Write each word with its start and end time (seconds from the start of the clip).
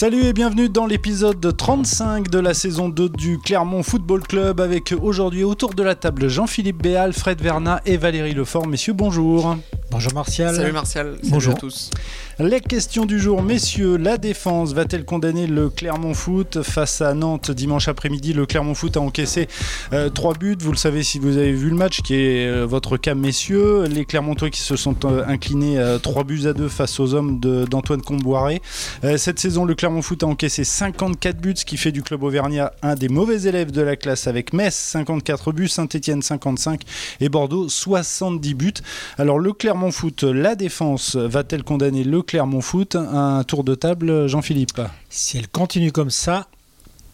Salut 0.00 0.26
et 0.26 0.32
bienvenue 0.32 0.68
dans 0.68 0.86
l'épisode 0.86 1.56
35 1.56 2.30
de 2.30 2.38
la 2.38 2.54
saison 2.54 2.88
2 2.88 3.08
du 3.08 3.40
Clermont 3.40 3.82
Football 3.82 4.22
Club 4.22 4.60
avec 4.60 4.94
aujourd'hui 5.02 5.42
autour 5.42 5.74
de 5.74 5.82
la 5.82 5.96
table 5.96 6.28
Jean-Philippe 6.28 6.80
Béal, 6.80 7.12
Fred 7.12 7.42
Verna 7.42 7.80
et 7.84 7.96
Valérie 7.96 8.32
Lefort. 8.32 8.68
Messieurs, 8.68 8.92
bonjour. 8.92 9.56
Bonjour 9.98 10.14
Martial. 10.14 10.54
Salut 10.54 10.70
Martial. 10.70 11.16
Salut 11.16 11.28
Bonjour. 11.32 11.54
à 11.54 11.58
tous. 11.58 11.90
Les 12.38 12.60
questions 12.60 13.04
du 13.04 13.18
jour, 13.18 13.42
messieurs, 13.42 13.96
la 13.96 14.16
défense 14.16 14.72
va-t-elle 14.72 15.04
condamner 15.04 15.48
le 15.48 15.70
Clermont 15.70 16.14
Foot 16.14 16.62
face 16.62 17.00
à 17.00 17.12
Nantes 17.12 17.50
dimanche 17.50 17.88
après-midi? 17.88 18.32
Le 18.32 18.46
Clermont 18.46 18.74
Foot 18.74 18.96
a 18.96 19.00
encaissé 19.00 19.48
3 19.90 20.34
buts, 20.34 20.56
vous 20.60 20.70
le 20.70 20.76
savez 20.76 21.02
si 21.02 21.18
vous 21.18 21.36
avez 21.36 21.50
vu 21.50 21.68
le 21.68 21.74
match, 21.74 22.00
qui 22.02 22.14
est 22.14 22.46
euh, 22.46 22.64
votre 22.64 22.96
cas, 22.96 23.16
messieurs. 23.16 23.86
Les 23.86 24.04
Clermontois 24.04 24.50
qui 24.50 24.60
se 24.60 24.76
sont 24.76 25.04
euh, 25.04 25.24
inclinés 25.26 25.84
3 26.00 26.22
buts 26.22 26.46
à 26.46 26.52
2 26.52 26.68
face 26.68 27.00
aux 27.00 27.14
hommes 27.14 27.40
d'Antoine 27.40 28.00
Comboiré. 28.00 28.62
Euh, 29.02 29.16
cette 29.16 29.40
saison, 29.40 29.64
le 29.64 29.74
Clermont 29.74 30.02
Foot 30.02 30.22
a 30.22 30.26
encaissé 30.26 30.62
54 30.62 31.38
buts, 31.38 31.54
ce 31.56 31.64
qui 31.64 31.76
fait 31.76 31.90
du 31.90 32.04
club 32.04 32.22
auvergnat 32.22 32.72
un 32.82 32.94
des 32.94 33.08
mauvais 33.08 33.48
élèves 33.48 33.72
de 33.72 33.82
la 33.82 33.96
classe 33.96 34.28
avec 34.28 34.52
Metz 34.52 34.76
54 34.76 35.50
buts, 35.50 35.66
Saint-Etienne 35.66 36.22
55 36.22 36.82
et 37.20 37.28
Bordeaux 37.28 37.68
70 37.68 38.54
buts. 38.54 38.74
Alors 39.18 39.40
le 39.40 39.52
Clermont 39.52 39.87
Foot, 39.90 40.22
la 40.24 40.54
défense 40.54 41.16
va-t-elle 41.16 41.62
condamner 41.64 42.04
le 42.04 42.22
Clermont 42.22 42.60
Foot 42.60 42.96
Un 42.96 43.42
tour 43.44 43.64
de 43.64 43.74
table, 43.74 44.26
Jean-Philippe? 44.26 44.80
Si 45.08 45.38
elle 45.38 45.48
continue 45.48 45.92
comme 45.92 46.10
ça, 46.10 46.46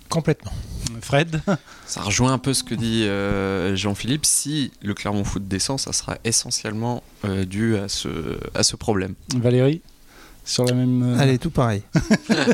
complètement. 0.08 0.52
Fred? 1.00 1.40
Ça 1.86 2.02
rejoint 2.02 2.32
un 2.32 2.38
peu 2.38 2.54
ce 2.54 2.62
que 2.62 2.74
dit 2.74 3.04
euh, 3.04 3.74
Jean-Philippe. 3.76 4.24
Si 4.26 4.70
le 4.82 4.94
Clermont 4.94 5.24
Foot 5.24 5.46
descend, 5.48 5.78
ça 5.78 5.92
sera 5.92 6.16
essentiellement 6.24 7.02
euh, 7.24 7.44
dû 7.44 7.76
à 7.76 7.88
ce, 7.88 8.08
à 8.54 8.62
ce 8.62 8.76
problème. 8.76 9.14
Valérie? 9.36 9.80
Sur 10.46 10.64
la 10.66 10.74
même. 10.74 11.02
euh, 11.02 11.18
Allez, 11.18 11.38
tout 11.38 11.50
pareil. 11.50 11.82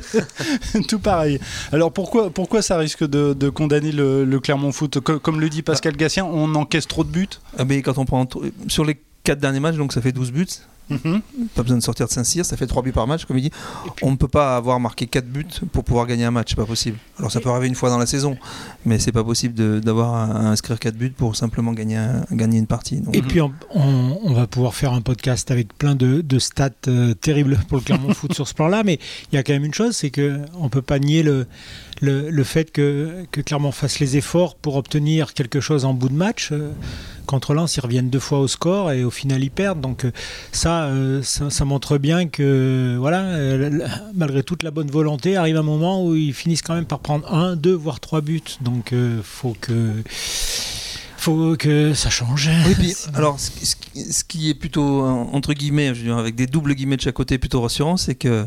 tout 0.88 1.01
pareil. 1.01 1.41
Alors 1.73 1.93
pourquoi, 1.93 2.30
pourquoi 2.30 2.63
ça 2.63 2.76
risque 2.79 3.02
de, 3.04 3.32
de 3.35 3.48
condamner 3.48 3.91
le, 3.93 4.24
le 4.24 4.41
Clermont 4.41 4.71
Foot? 4.73 5.01
Co- 5.01 5.18
Comme 5.18 5.41
le 5.41 5.48
dit 5.48 5.63
Pascal 5.63 5.96
Gatien, 5.96 6.24
on 6.24 6.54
encaisse 6.54 6.87
trop 6.87 7.02
de 7.04 7.10
buts? 7.10 7.29
Ah, 7.59 7.65
mais 7.65 7.82
quand 7.82 7.98
on 7.98 8.04
prend 8.04 8.29
sur 8.68 8.85
les 8.85 8.96
4 9.24 9.38
derniers 9.38 9.60
matchs, 9.60 9.76
donc 9.76 9.93
ça 9.93 10.01
fait 10.01 10.13
12 10.13 10.32
buts. 10.32 10.46
Mhm. 10.91 11.23
Pas 11.55 11.63
besoin 11.63 11.79
de 11.79 11.83
sortir 11.83 12.07
de 12.07 12.13
Saint-Cyr, 12.13 12.45
ça 12.45 12.57
fait 12.57 12.66
3 12.66 12.83
buts 12.83 12.93
par 12.93 13.07
match, 13.07 13.24
comme 13.24 13.38
il 13.38 13.43
dit. 13.43 13.51
On 14.02 14.10
ne 14.10 14.16
peut 14.16 14.29
pas 14.29 14.57
avoir 14.57 14.80
marqué 14.80 15.07
4 15.07 15.27
buts 15.27 15.47
pour 15.73 15.85
pouvoir 15.85 16.07
gagner 16.07 16.24
un 16.24 16.30
match, 16.30 16.49
c'est 16.51 16.57
pas 16.57 16.66
possible. 16.66 16.99
Alors 17.19 17.30
ça 17.30 17.41
peut 17.41 17.49
arriver 17.49 17.69
une 17.69 17.74
fois 17.74 17.91
dans 17.91 17.99
la 17.99 18.07
saison, 18.07 18.37
mais 18.85 18.99
c'est 18.99 19.13
pas 19.13 19.24
possible 19.24 19.80
d'avoir 19.80 20.15
à, 20.15 20.24
inscrire 20.49 20.79
4 20.79 20.97
buts 20.97 21.10
pour 21.10 21.37
simplement 21.37 21.73
gagner, 21.73 22.05
gagner 22.32 22.59
une 22.59 22.66
partie. 22.66 23.02
Et 23.13 23.23
puis 23.23 23.41
on, 23.41 23.52
va 24.35 24.47
pouvoir 24.47 24.74
faire 24.74 24.93
un 24.93 25.01
podcast 25.01 25.51
avec 25.51 25.73
plein 25.77 25.95
de, 25.95 26.21
de 26.21 26.38
stats 26.38 26.71
euh, 26.88 27.15
terribles 27.15 27.59
pour 27.69 27.79
le 27.79 27.85
Clermont 27.85 28.15
Foot 28.15 28.35
sur 28.35 28.47
ce 28.47 28.54
plan-là, 28.54 28.82
mais 28.85 28.99
il 29.32 29.37
y 29.37 29.38
a 29.38 29.43
quand 29.43 29.52
même 29.52 29.65
une 29.65 29.75
chose, 29.75 29.97
c'est 29.97 30.10
que 30.10 30.41
on 30.54 30.69
peut 30.69 30.82
pas 30.82 30.99
nier 30.99 31.23
le, 31.23 31.47
le, 32.01 32.30
le 32.30 32.45
fait 32.45 32.71
que, 32.71 33.25
que 33.30 33.41
Clermont 33.41 33.73
fasse 33.73 33.99
les 34.01 34.16
efforts 34.16 34.57
pour 34.57 34.77
obtenir 34.77 35.35
quelque 35.35 35.60
chose 35.60 35.85
en 35.85 35.95
bout 35.95 36.09
de 36.09 36.15
match. 36.15 36.51
Euh, 36.52 36.71
Contre 37.27 37.54
Lens, 37.54 37.77
ils 37.77 37.80
reviennent 37.80 38.10
deux 38.10 38.19
fois 38.19 38.41
au 38.41 38.49
score 38.49 38.91
et 38.91 39.04
au 39.04 39.10
final 39.10 39.45
ils 39.45 39.52
perdent. 39.52 39.80
Donc 39.80 40.04
euh, 40.04 40.10
ça, 40.51 40.79
euh, 40.86 41.23
ça, 41.23 41.50
ça 41.50 41.64
montre 41.64 41.98
bien 41.98 42.28
que 42.28 42.96
voilà, 42.98 43.23
euh, 43.24 43.80
malgré 44.14 44.42
toute 44.42 44.62
la 44.62 44.70
bonne 44.70 44.90
volonté, 44.90 45.36
arrive 45.36 45.56
un 45.56 45.62
moment 45.62 46.04
où 46.04 46.14
ils 46.14 46.34
finissent 46.34 46.62
quand 46.62 46.74
même 46.74 46.86
par 46.86 47.00
prendre 47.00 47.32
un, 47.32 47.56
deux, 47.56 47.74
voire 47.74 48.00
trois 48.00 48.20
buts. 48.20 48.42
Donc 48.60 48.92
euh, 48.92 49.20
faut 49.23 49.56
que 49.60 49.92
faut 51.21 51.57
que 51.57 51.93
ça 51.95 52.10
change. 52.10 52.49
Oui, 52.66 52.74
puis, 52.79 52.95
alors, 53.15 53.38
ce, 53.38 53.51
ce 53.65 53.76
qui- 53.76 54.13
ce 54.13 54.24
qui 54.24 54.51
est 54.51 54.54
plutôt, 54.54 55.04
euh, 55.04 55.09
entre 55.32 55.52
guillemets, 55.52 55.88
je 55.95 56.01
veux 56.01 56.07
dire, 56.07 56.16
avec 56.18 56.35
des 56.35 56.46
doubles 56.46 56.74
guillemets 56.74 56.96
de 56.96 57.02
chaque 57.02 57.15
côté, 57.15 57.38
plutôt 57.38 57.60
rassurant, 57.60 57.96
c'est 57.96 58.15
que 58.15 58.46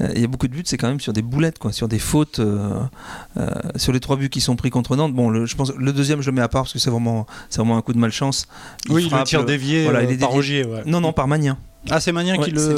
euh, 0.00 0.08
il 0.14 0.20
y 0.20 0.24
a 0.24 0.26
beaucoup 0.28 0.46
de 0.46 0.52
buts, 0.52 0.62
c'est 0.64 0.76
quand 0.76 0.88
même 0.88 1.00
sur 1.00 1.12
des 1.12 1.22
boulettes, 1.22 1.58
quoi, 1.58 1.72
sur 1.72 1.88
des 1.88 1.98
fautes, 1.98 2.38
euh, 2.38 2.80
euh, 3.36 3.50
sur 3.76 3.92
les 3.92 4.00
trois 4.00 4.16
buts 4.16 4.28
qui 4.30 4.40
sont 4.40 4.56
pris 4.56 4.70
contre 4.70 4.94
Nantes. 4.96 5.14
Bon, 5.14 5.28
le, 5.30 5.46
je 5.46 5.56
pense, 5.56 5.72
le 5.76 5.92
deuxième, 5.92 6.20
je 6.22 6.30
le 6.30 6.36
mets 6.36 6.42
à 6.42 6.48
part 6.48 6.62
parce 6.62 6.72
que 6.72 6.78
c'est 6.78 6.90
vraiment, 6.90 7.26
un 7.58 7.82
coup 7.82 7.92
de 7.92 7.98
malchance. 7.98 8.46
Il 8.86 8.92
oui, 8.92 9.02
le 9.04 9.08
frappe, 9.08 9.26
tir 9.26 9.40
euh, 9.40 9.44
dévié 9.44 9.84
voilà, 9.84 10.00
euh, 10.00 10.04
il 10.04 10.10
est 10.12 10.18
par 10.18 10.28
dévié. 10.30 10.38
Ogier. 10.38 10.64
ouais. 10.66 10.82
Non, 10.86 11.00
non, 11.00 11.12
par 11.12 11.26
Magnien. 11.28 11.58
Ah, 11.90 12.00
c'est 12.00 12.12
Magnien 12.12 12.36
Ouais, 12.38 12.44
qui 12.46 12.50
le. 12.50 12.74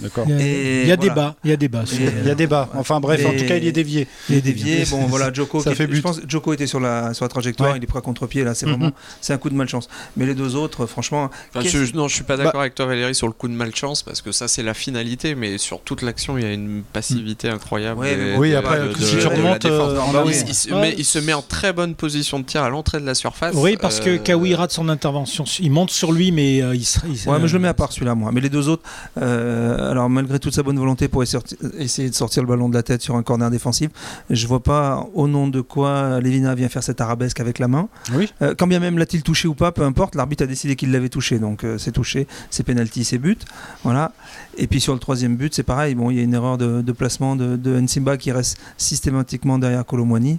D'accord. 0.00 0.24
Il 0.28 0.34
y 0.34 0.34
a, 0.34 0.40
Et 0.40 0.82
il 0.82 0.88
y 0.88 0.92
a 0.92 0.96
voilà. 0.96 0.96
débat, 0.96 1.36
il 1.44 1.50
y 1.50 1.52
a 1.52 1.56
débat. 1.56 1.86
sur- 1.86 2.00
Et- 2.00 2.12
Il 2.22 2.26
y 2.26 2.30
a 2.30 2.34
débat. 2.34 2.68
Enfin 2.74 2.98
bref, 3.00 3.24
en 3.24 3.30
tout 3.30 3.44
cas, 3.46 3.56
il 3.56 3.66
est 3.66 3.72
dévié. 3.72 4.06
Il 4.28 4.36
est 4.36 4.40
dévié. 4.40 4.84
Bon, 4.90 5.06
voilà, 5.06 5.32
Joko. 5.32 5.60
Ça 5.60 5.70
qui 5.70 5.76
fait 5.76 5.84
était- 5.84 5.90
but. 5.92 5.96
Je 5.98 6.02
pense 6.02 6.20
que 6.20 6.28
Joko 6.28 6.52
était 6.52 6.66
sur 6.66 6.80
la, 6.80 7.14
sur 7.14 7.24
la 7.24 7.28
trajectoire. 7.28 7.72
Ouais. 7.72 7.78
Il 7.78 7.84
est 7.84 7.86
pris 7.86 7.98
à 7.98 8.02
contre-pied. 8.02 8.42
Là, 8.44 8.54
c'est 8.54 8.66
vraiment, 8.66 8.90
c'est 9.20 9.32
un 9.32 9.38
coup 9.38 9.50
de 9.50 9.54
malchance. 9.54 9.88
Mais 10.16 10.26
les 10.26 10.34
deux 10.34 10.56
autres, 10.56 10.86
franchement, 10.86 11.30
Enfin, 11.54 11.66
je- 11.68 11.94
non, 11.94 12.08
je 12.08 12.14
suis 12.14 12.24
pas 12.24 12.36
d'accord 12.36 12.60
avec 12.60 12.74
toi 12.74 12.86
Valérie 12.86 13.14
sur 13.14 13.26
le 13.26 13.32
coup 13.32 13.48
de 13.48 13.52
malchance 13.54 14.02
parce 14.02 14.20
que 14.22 14.32
ça 14.32 14.48
c'est 14.48 14.62
la 14.62 14.74
finalité, 14.74 15.34
mais 15.34 15.58
sur 15.58 15.80
toute 15.80 16.02
l'action 16.02 16.36
il 16.38 16.44
y 16.44 16.46
a 16.46 16.52
une 16.52 16.82
passivité 16.92 17.48
incroyable. 17.48 18.00
Ouais, 18.00 18.16
mais 18.16 18.34
bon. 18.34 18.40
Oui, 18.40 18.50
de- 18.50 18.56
après, 18.56 18.80
de- 18.80 18.94
si 19.00 19.16
de- 19.16 19.20
tu 19.20 19.26
remontes, 19.26 19.64
euh, 19.64 19.94
Bah 20.12 20.22
oui, 20.26 20.34
il, 20.46 20.54
se 20.54 20.72
met, 20.74 20.94
il 20.98 21.04
se 21.04 21.18
met 21.18 21.32
en 21.32 21.42
très 21.42 21.72
bonne 21.72 21.94
position 21.94 22.38
de 22.40 22.44
tir 22.44 22.62
à 22.62 22.68
l'entrée 22.70 23.00
de 23.00 23.06
la 23.06 23.14
surface. 23.14 23.54
Oui, 23.56 23.76
parce 23.80 24.00
que 24.00 24.10
Euh, 24.10 24.18
Kawi 24.18 24.54
rate 24.54 24.72
son 24.72 24.88
intervention. 24.88 25.44
Il 25.60 25.70
monte 25.70 25.90
sur 25.90 26.10
lui, 26.12 26.32
mais 26.32 26.62
euh, 26.62 26.74
il 26.74 26.84
Ouais, 27.30 27.38
mais 27.40 27.46
je 27.48 27.52
le 27.54 27.60
mets 27.60 27.68
à 27.68 27.74
part 27.74 27.92
celui-là, 27.92 28.14
moi. 28.14 28.30
Mais 28.40 28.44
les 28.44 28.48
deux 28.50 28.68
autres, 28.68 28.82
euh, 29.20 29.90
alors 29.90 30.08
malgré 30.08 30.38
toute 30.38 30.54
sa 30.54 30.62
bonne 30.62 30.78
volonté 30.78 31.08
pour 31.08 31.22
essayer 31.22 32.08
de 32.08 32.14
sortir 32.14 32.42
le 32.42 32.48
ballon 32.48 32.70
de 32.70 32.74
la 32.74 32.82
tête 32.82 33.02
sur 33.02 33.16
un 33.16 33.22
corner 33.22 33.50
défensif, 33.50 33.90
je 34.30 34.46
vois 34.46 34.62
pas 34.62 35.06
au 35.14 35.28
nom 35.28 35.46
de 35.48 35.60
quoi 35.60 36.20
Lévina 36.20 36.54
vient 36.54 36.70
faire 36.70 36.82
cette 36.82 37.00
arabesque 37.02 37.40
avec 37.40 37.58
la 37.58 37.68
main. 37.68 37.88
Oui. 38.14 38.32
Euh, 38.40 38.54
quand 38.56 38.66
bien 38.66 38.80
même 38.80 38.96
l'a-t-il 38.96 39.22
touché 39.22 39.46
ou 39.46 39.54
pas, 39.54 39.72
peu 39.72 39.82
importe, 39.82 40.14
l'arbitre 40.14 40.44
a 40.44 40.46
décidé 40.46 40.74
qu'il 40.74 40.90
l'avait 40.90 41.10
touché, 41.10 41.38
donc 41.38 41.64
euh, 41.64 41.76
c'est 41.76 41.92
touché, 41.92 42.26
c'est 42.48 42.62
penalty, 42.62 43.04
c'est 43.04 43.18
but. 43.18 43.44
Voilà. 43.84 44.12
Et 44.56 44.66
puis 44.66 44.80
sur 44.80 44.94
le 44.94 45.00
troisième 45.00 45.36
but, 45.36 45.54
c'est 45.54 45.62
pareil, 45.62 45.94
bon, 45.94 46.10
il 46.10 46.16
y 46.16 46.20
a 46.20 46.22
une 46.22 46.34
erreur 46.34 46.56
de, 46.56 46.80
de 46.80 46.92
placement 46.92 47.36
de, 47.36 47.56
de 47.56 47.78
Nsimba 47.78 48.16
qui 48.16 48.32
reste 48.32 48.58
systématiquement 48.78 49.58
derrière 49.58 49.84
Colomwani, 49.84 50.38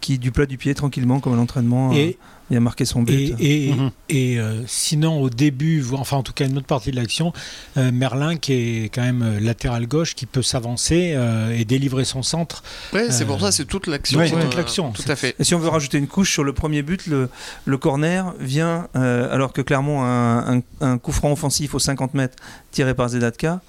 qui 0.00 0.18
du 0.18 0.30
plat 0.30 0.46
du 0.46 0.56
pied 0.56 0.74
tranquillement, 0.74 1.18
comme 1.20 1.32
à 1.32 1.36
l'entraînement, 1.36 1.92
Et, 1.92 2.18
il 2.52 2.56
a 2.56 2.60
marqué 2.60 2.84
son 2.84 3.02
but. 3.02 3.34
et, 3.40 3.68
et, 3.68 3.72
Mhm. 3.72 3.90
et, 4.10 4.38
euh, 4.38 4.60
sinon, 4.66 5.20
au 5.22 5.30
début, 5.30 5.82
enfin 5.94 6.18
en 6.18 6.22
tout 6.22 6.32
cas 6.34 6.44
une 6.46 6.56
autre 6.58 6.66
partie 6.66 6.90
de 6.90 6.96
l'action, 6.96 7.32
euh, 7.78 7.90
Merlin, 7.90 8.36
qui 8.36 8.52
est 8.52 8.84
quand 8.94 9.02
même 9.02 9.22
euh, 9.22 9.40
latéral 9.40 9.86
gauche, 9.86 10.14
qui 10.14 10.26
peut 10.26 10.42
s'avancer 10.42 11.14
euh, 11.16 11.56
et 11.56 11.64
délivrer 11.64 12.04
son 12.04 12.22
centre. 12.22 12.62
Ouais, 12.92 13.10
c'est 13.10 13.24
Euh, 13.24 13.26
pour 13.26 13.40
ça, 13.40 13.50
c'est 13.52 13.64
toute 13.64 13.86
l'action. 13.86 14.18
ouais, 14.18 14.30
toute 14.30 14.54
l'action. 14.54 14.92
Tout 14.92 15.02
à 15.08 15.16
fait. 15.16 15.34
Et 15.38 15.44
si 15.44 15.54
on 15.54 15.58
veut 15.58 15.68
rajouter 15.68 15.98
une 15.98 16.06
couche 16.06 16.30
sur 16.30 16.44
le 16.44 16.52
premier 16.52 16.82
but, 16.82 17.06
le, 17.06 17.28
le 17.64 17.78
corner 17.78 18.34
vient 18.38 18.88
euh, 18.96 19.32
alors 19.34 19.52
que 19.54 19.62
Clermont 19.62 20.02
a 20.02 20.06
un, 20.06 20.58
un- 20.58 20.62
un 20.80 20.98
coup 20.98 21.12
franc 21.12 21.32
offensif 21.32 21.74
aux 21.74 21.78
50 21.78 22.12
mètres 22.14 22.36
tiré 22.70 22.94
par 22.94 23.08
Zedatka. 23.08 23.60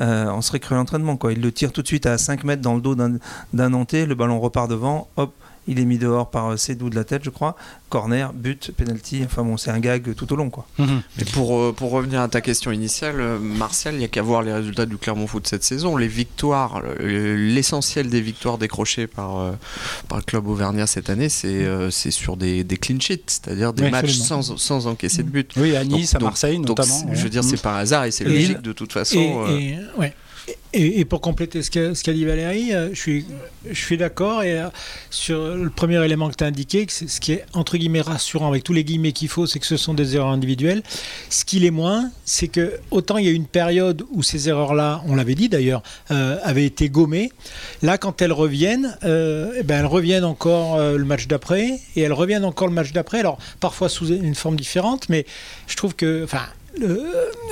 Euh, 0.00 0.26
on 0.32 0.40
serait 0.40 0.58
cru 0.58 0.74
à 0.74 0.78
l'entraînement. 0.78 1.16
Quoi. 1.16 1.32
Il 1.32 1.40
le 1.42 1.52
tire 1.52 1.70
tout 1.70 1.82
de 1.82 1.86
suite 1.86 2.06
à 2.06 2.18
5 2.18 2.44
mètres 2.44 2.62
dans 2.62 2.74
le 2.74 2.80
dos 2.80 2.94
d'un 2.94 3.18
d'un 3.52 3.68
Nantais. 3.68 4.06
Le 4.06 4.14
ballon 4.14 4.40
repart 4.40 4.68
devant. 4.68 5.08
Hop, 5.16 5.32
il 5.68 5.78
est 5.78 5.84
mis 5.84 5.98
dehors 5.98 6.30
par 6.30 6.52
euh, 6.52 6.56
Sédou 6.56 6.90
de 6.90 6.94
la 6.96 7.04
tête, 7.04 7.22
je 7.24 7.30
crois. 7.30 7.56
Corner, 7.88 8.32
but, 8.32 8.72
penalty. 8.76 9.22
Enfin 9.24 9.42
bon, 9.44 9.56
c'est 9.56 9.70
un 9.70 9.78
gag 9.78 10.14
tout 10.14 10.32
au 10.32 10.36
long. 10.36 10.50
Quoi. 10.50 10.66
Mhm. 10.78 11.02
Mais 11.18 11.24
pour, 11.26 11.56
euh, 11.58 11.72
pour 11.72 11.90
revenir 11.90 12.20
à 12.20 12.28
ta 12.28 12.40
question 12.40 12.72
initiale, 12.72 13.20
euh, 13.20 13.38
Martial, 13.38 13.94
il 13.94 13.98
n'y 13.98 14.04
a 14.04 14.08
qu'à 14.08 14.22
voir 14.22 14.42
les 14.42 14.52
résultats 14.52 14.86
du 14.86 14.96
Clermont 14.96 15.26
Foot 15.26 15.46
cette 15.46 15.62
saison. 15.64 15.96
Les 15.96 16.08
victoires, 16.08 16.82
l'essentiel 17.00 18.08
des 18.08 18.20
victoires 18.20 18.58
décrochées 18.58 19.06
par, 19.06 19.38
euh, 19.38 19.52
par 20.08 20.18
le 20.18 20.24
club 20.24 20.46
auvergnat 20.48 20.86
cette 20.86 21.10
année, 21.10 21.28
c'est 21.28 21.48
euh, 21.64 21.90
c'est 21.90 22.10
sur 22.10 22.36
des, 22.36 22.64
des 22.64 22.76
clean 22.76 22.98
sheets, 23.00 23.22
c'est-à-dire 23.26 23.72
des 23.72 23.84
Oui, 23.84 23.90
matchs 23.90 24.16
sans, 24.18 24.56
sans 24.58 24.86
encaisser 24.86 25.22
de 25.22 25.28
but. 25.28 25.50
Oui, 25.56 25.76
à 25.76 25.84
Nice, 25.84 26.12
Donc- 26.14 26.22
à 26.22 26.24
Marseille 26.24 26.56
Donc, 26.58 26.68
notamment. 26.78 27.04
ouais. 27.06 27.14
je 27.16 27.22
veux 27.22 27.28
dire, 27.30 27.42
Mhm. 27.42 27.48
c'est 27.50 27.62
pas 27.62 27.74
un 27.76 27.78
hasard 27.80 28.04
et 28.04 28.10
c'est 28.10 28.24
logique 28.24 28.62
de 28.62 28.72
toute 28.72 28.92
façon. 28.92 29.18
Et, 29.20 29.34
euh, 29.36 29.58
et- 29.58 29.98
ouais. 29.98 30.14
Et, 30.74 31.04
pour 31.04 31.20
compléter 31.20 31.62
ce 31.62 31.70
qu'a 31.70 32.12
dit 32.12 32.24
Valérie, 32.24 32.74
euh, 32.74 32.88
je 32.94 33.74
suis, 33.74 33.96
d'accord. 33.96 34.40
Euh, 34.42 34.68
sur 35.10 35.54
le 35.54 35.68
premier 35.68 36.02
élément 36.02 36.30
que 36.30 36.34
tu 36.34 36.44
as 36.44 36.46
indiqué, 36.46 36.86
ce 36.88 37.20
qui 37.20 37.32
est 37.32 37.44
entre 37.52 37.76
guillemets 37.76 38.00
rassurant, 38.00 38.48
avec 38.48 38.64
tous 38.64 38.72
les 38.72 38.82
guillemets 38.82 39.12
qu'il 39.12 39.28
faut, 39.28 39.46
c'est 39.46 39.58
que 39.58 39.66
ce 39.66 39.76
sont 39.76 39.92
des 39.92 40.16
erreurs 40.16 40.30
individuelles. 40.30 40.82
Ce 41.28 41.44
qui 41.44 41.58
l'est 41.58 41.70
moins, 41.70 42.10
c'est 42.24 42.48
que 42.48 42.80
autant 42.90 43.18
il 43.18 43.26
y 43.26 43.28
a 43.28 43.32
une 43.32 43.46
période 43.46 44.04
où 44.10 44.22
ces 44.22 44.48
erreurs-là, 44.48 45.02
on 45.06 45.14
l'avait 45.14 45.34
dit 45.34 45.50
d'ailleurs, 45.50 45.82
euh, 46.10 46.38
avaient 46.42 46.64
été 46.64 46.88
gommées. 46.88 47.30
Là, 47.82 47.98
quand 47.98 48.22
elles 48.22 48.32
reviennent, 48.32 48.96
eh 49.02 49.62
ben, 49.62 49.80
elles 49.80 49.86
reviennent 49.86 50.24
encore 50.24 50.78
le 50.78 51.04
match 51.04 51.26
d'après, 51.26 51.80
et 51.96 52.00
elles 52.00 52.12
reviennent 52.12 52.46
encore 52.46 52.66
le 52.66 52.74
match 52.74 52.92
d'après. 52.92 53.20
Alors 53.20 53.38
parfois 53.60 53.90
sous 53.90 54.08
une 54.08 54.34
forme 54.34 54.56
différente, 54.56 55.08
mais 55.10 55.26
je 55.66 55.76
trouve 55.76 55.94
que, 55.94 56.24
enfin, 56.24 56.42
le- 56.80 57.00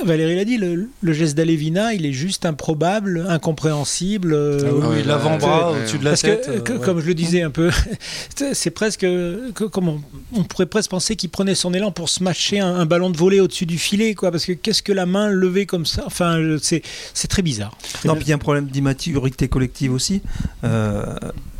Valérie 0.05 0.35
l'a 0.37 0.45
dit, 0.45 0.57
le, 0.57 0.89
le 1.03 1.13
geste 1.13 1.37
d'Alevina, 1.37 1.93
il 1.95 2.07
est 2.07 2.13
juste 2.13 2.47
improbable, 2.47 3.27
incompréhensible. 3.29 4.33
euh, 4.33 4.81
Ah 4.83 4.87
oui, 4.91 5.03
l'avant-bras 5.05 5.73
ouais, 5.73 5.79
au-dessus 5.79 5.95
ouais. 5.95 5.99
de 6.01 6.05
la 6.05 6.11
parce 6.13 6.23
tête. 6.23 6.47
que, 6.47 6.51
euh, 6.51 6.61
que- 6.61 6.73
ouais. 6.75 6.79
comme 6.85 7.01
je 7.01 7.07
le 7.07 7.15
disais 7.15 7.43
un 7.43 7.51
peu, 7.51 7.71
c'est 8.55 8.71
presque, 8.71 9.01
que- 9.01 9.51
comme 9.53 9.89
on, 9.89 10.01
on 10.35 10.45
pourrait 10.45 10.67
presque 10.67 10.91
penser 10.91 11.17
qu'il 11.17 11.31
prenait 11.31 11.55
son 11.55 11.75
élan 11.75 11.91
pour 11.91 12.09
smasher 12.09 12.61
un, 12.61 12.75
un 12.75 12.87
ballon 12.87 13.11
de 13.11 13.17
volée 13.17 13.41
au-dessus 13.41 13.67
du 13.67 13.79
filet, 13.79 14.15
quoi. 14.15 14.31
Parce 14.31 14.45
que 14.47 14.53
qu'est-ce 14.53 14.83
que 14.83 14.93
la 14.93 15.07
main 15.07 15.29
levée 15.29 15.67
comme 15.67 15.87
ça? 15.87 16.03
Enfin, 16.07 16.39
c'est 16.63 16.83
c'est 17.15 17.29
très 17.29 17.43
bizarre. 17.43 17.77
Non, 18.05 18.15
puis 18.15 18.25
il 18.25 18.29
y 18.29 18.33
a 18.33 18.37
un 18.37 18.39
problème 18.39 18.67
d'immaturité 18.67 19.49
collective 19.49 19.93
aussi. 19.93 20.23
Euh, 20.65 21.05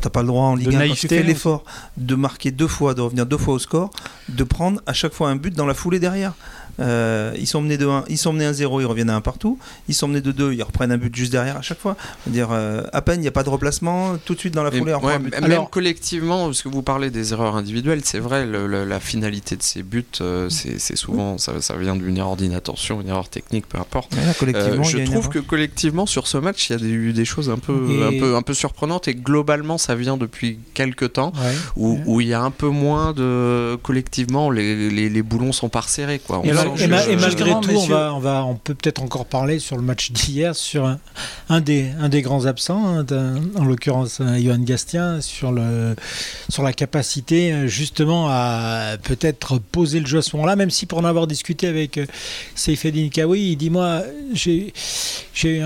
T'as 0.01 0.09
pas 0.09 0.21
le 0.21 0.27
droit 0.29 0.45
en 0.45 0.55
Ligue 0.55 0.69
De 0.71 0.75
1 0.75 0.87
quand 0.87 0.93
tu 0.95 1.07
fais 1.07 1.21
l'effort 1.21 1.63
de 1.95 2.15
marquer 2.15 2.49
deux 2.49 2.67
fois, 2.67 2.95
de 2.95 3.01
revenir 3.01 3.27
deux 3.27 3.37
fois 3.37 3.53
au 3.53 3.59
score, 3.59 3.91
de 4.29 4.43
prendre 4.43 4.81
à 4.87 4.93
chaque 4.93 5.13
fois 5.13 5.29
un 5.29 5.35
but 5.35 5.53
dans 5.55 5.67
la 5.67 5.75
foulée 5.75 5.99
derrière. 5.99 6.33
Euh, 6.81 7.33
ils 7.37 7.47
sont 7.47 7.61
menés 7.61 7.77
de 7.77 7.87
1, 7.87 8.05
ils 8.09 8.17
sont 8.17 8.33
menés 8.33 8.49
1-0, 8.49 8.81
ils 8.81 8.85
reviennent 8.85 9.09
à 9.09 9.15
1 9.15 9.21
partout. 9.21 9.57
Ils 9.87 9.95
sont 9.95 10.07
menés 10.07 10.21
de 10.21 10.31
2, 10.31 10.53
ils 10.53 10.63
reprennent 10.63 10.91
un 10.91 10.97
but 10.97 11.15
juste 11.15 11.31
derrière 11.31 11.57
à 11.57 11.61
chaque 11.61 11.79
fois. 11.79 11.95
dire 12.27 12.49
euh, 12.51 12.83
à 12.93 13.01
peine 13.01 13.19
il 13.19 13.21
n'y 13.21 13.27
a 13.27 13.31
pas 13.31 13.43
de 13.43 13.49
replacement, 13.49 14.17
tout 14.25 14.35
de 14.35 14.39
suite 14.39 14.53
dans 14.53 14.63
la 14.63 14.71
foulée, 14.71 14.93
ouais, 14.93 15.19
but. 15.19 15.33
Même 15.33 15.43
Alors, 15.43 15.69
collectivement, 15.69 16.45
parce 16.45 16.61
que 16.61 16.69
vous 16.69 16.81
parlez 16.81 17.09
des 17.09 17.33
erreurs 17.33 17.55
individuelles, 17.55 18.01
c'est 18.03 18.19
vrai, 18.19 18.45
le, 18.45 18.67
la 18.67 18.99
finalité 18.99 19.55
de 19.55 19.63
ces 19.63 19.83
buts, 19.83 20.03
euh, 20.21 20.49
c'est 20.49 20.95
souvent 20.95 21.37
ça, 21.37 21.61
ça, 21.61 21.75
vient 21.75 21.95
d'une 21.95 22.17
erreur 22.17 22.35
d'inattention, 22.35 23.01
une 23.01 23.09
erreur 23.09 23.29
technique, 23.29 23.67
peu 23.67 23.77
importe. 23.77 24.13
collectivement, 24.39 24.83
je 24.83 24.97
trouve 24.99 25.29
que 25.29 25.39
collectivement 25.39 26.05
sur 26.05 26.27
ce 26.27 26.37
match, 26.37 26.69
il 26.69 26.79
y 26.79 26.83
a 26.83 26.87
eu 26.87 27.13
des 27.13 27.25
choses 27.25 27.49
un 27.49 27.57
peu, 27.57 28.07
un 28.07 28.19
peu, 28.19 28.35
un 28.35 28.41
peu 28.41 28.53
surprenantes 28.53 29.07
et 29.07 29.15
globalement, 29.15 29.77
ça 29.77 29.95
vient 29.95 30.17
depuis 30.17 30.59
quelques 30.73 31.13
temps 31.13 31.33
où, 31.75 31.99
où, 32.05 32.21
il 32.21 32.27
y 32.27 32.33
a 32.33 32.41
un 32.41 32.51
peu 32.51 32.67
moins 32.67 33.13
de 33.13 33.77
collectivement 33.81 34.49
les, 34.49 34.89
les, 34.89 35.09
les 35.09 35.21
boulons 35.23 35.51
sont 35.51 35.69
pas 35.69 35.81
resserrés 35.81 36.19
quoi. 36.19 36.41
Et, 36.77 36.83
et, 36.83 37.15
malgré 37.15 37.51
tout, 37.61 37.69
on, 37.75 37.85
va, 37.87 38.13
on, 38.13 38.19
va, 38.19 38.45
on 38.45 38.55
peut 38.55 38.73
peut-être 38.73 39.01
encore 39.01 39.25
parler 39.25 39.59
sur 39.59 39.75
le 39.77 39.81
match 39.81 40.11
d'hier 40.11 40.55
sur 40.55 40.85
un, 40.85 40.99
un, 41.49 41.61
des, 41.61 41.89
un 41.99 42.09
des 42.09 42.21
grands 42.21 42.45
absents, 42.45 42.99
hein, 42.99 43.05
en 43.55 43.65
l'occurrence 43.65 44.19
euh, 44.21 44.39
Johan 44.39 44.59
Gastien, 44.59 45.21
sur, 45.21 45.51
le, 45.51 45.95
sur 46.49 46.63
la 46.63 46.73
capacité 46.73 47.51
euh, 47.53 47.67
justement 47.67 48.27
à 48.29 48.97
peut-être 49.03 49.59
poser 49.59 49.99
le 49.99 50.05
jeu 50.05 50.19
à 50.19 50.21
ce 50.21 50.35
moment-là, 50.35 50.55
même 50.55 50.69
si 50.69 50.85
pour 50.85 50.99
en 50.99 51.05
avoir 51.05 51.27
discuté 51.27 51.67
avec 51.67 51.97
euh, 51.97 52.05
Seyfedin 52.55 53.09
Kawi, 53.09 53.51
il 53.51 53.55
dit 53.55 53.69
moi, 53.69 54.01
j'ai, 54.33 54.73
j'ai 55.33 55.65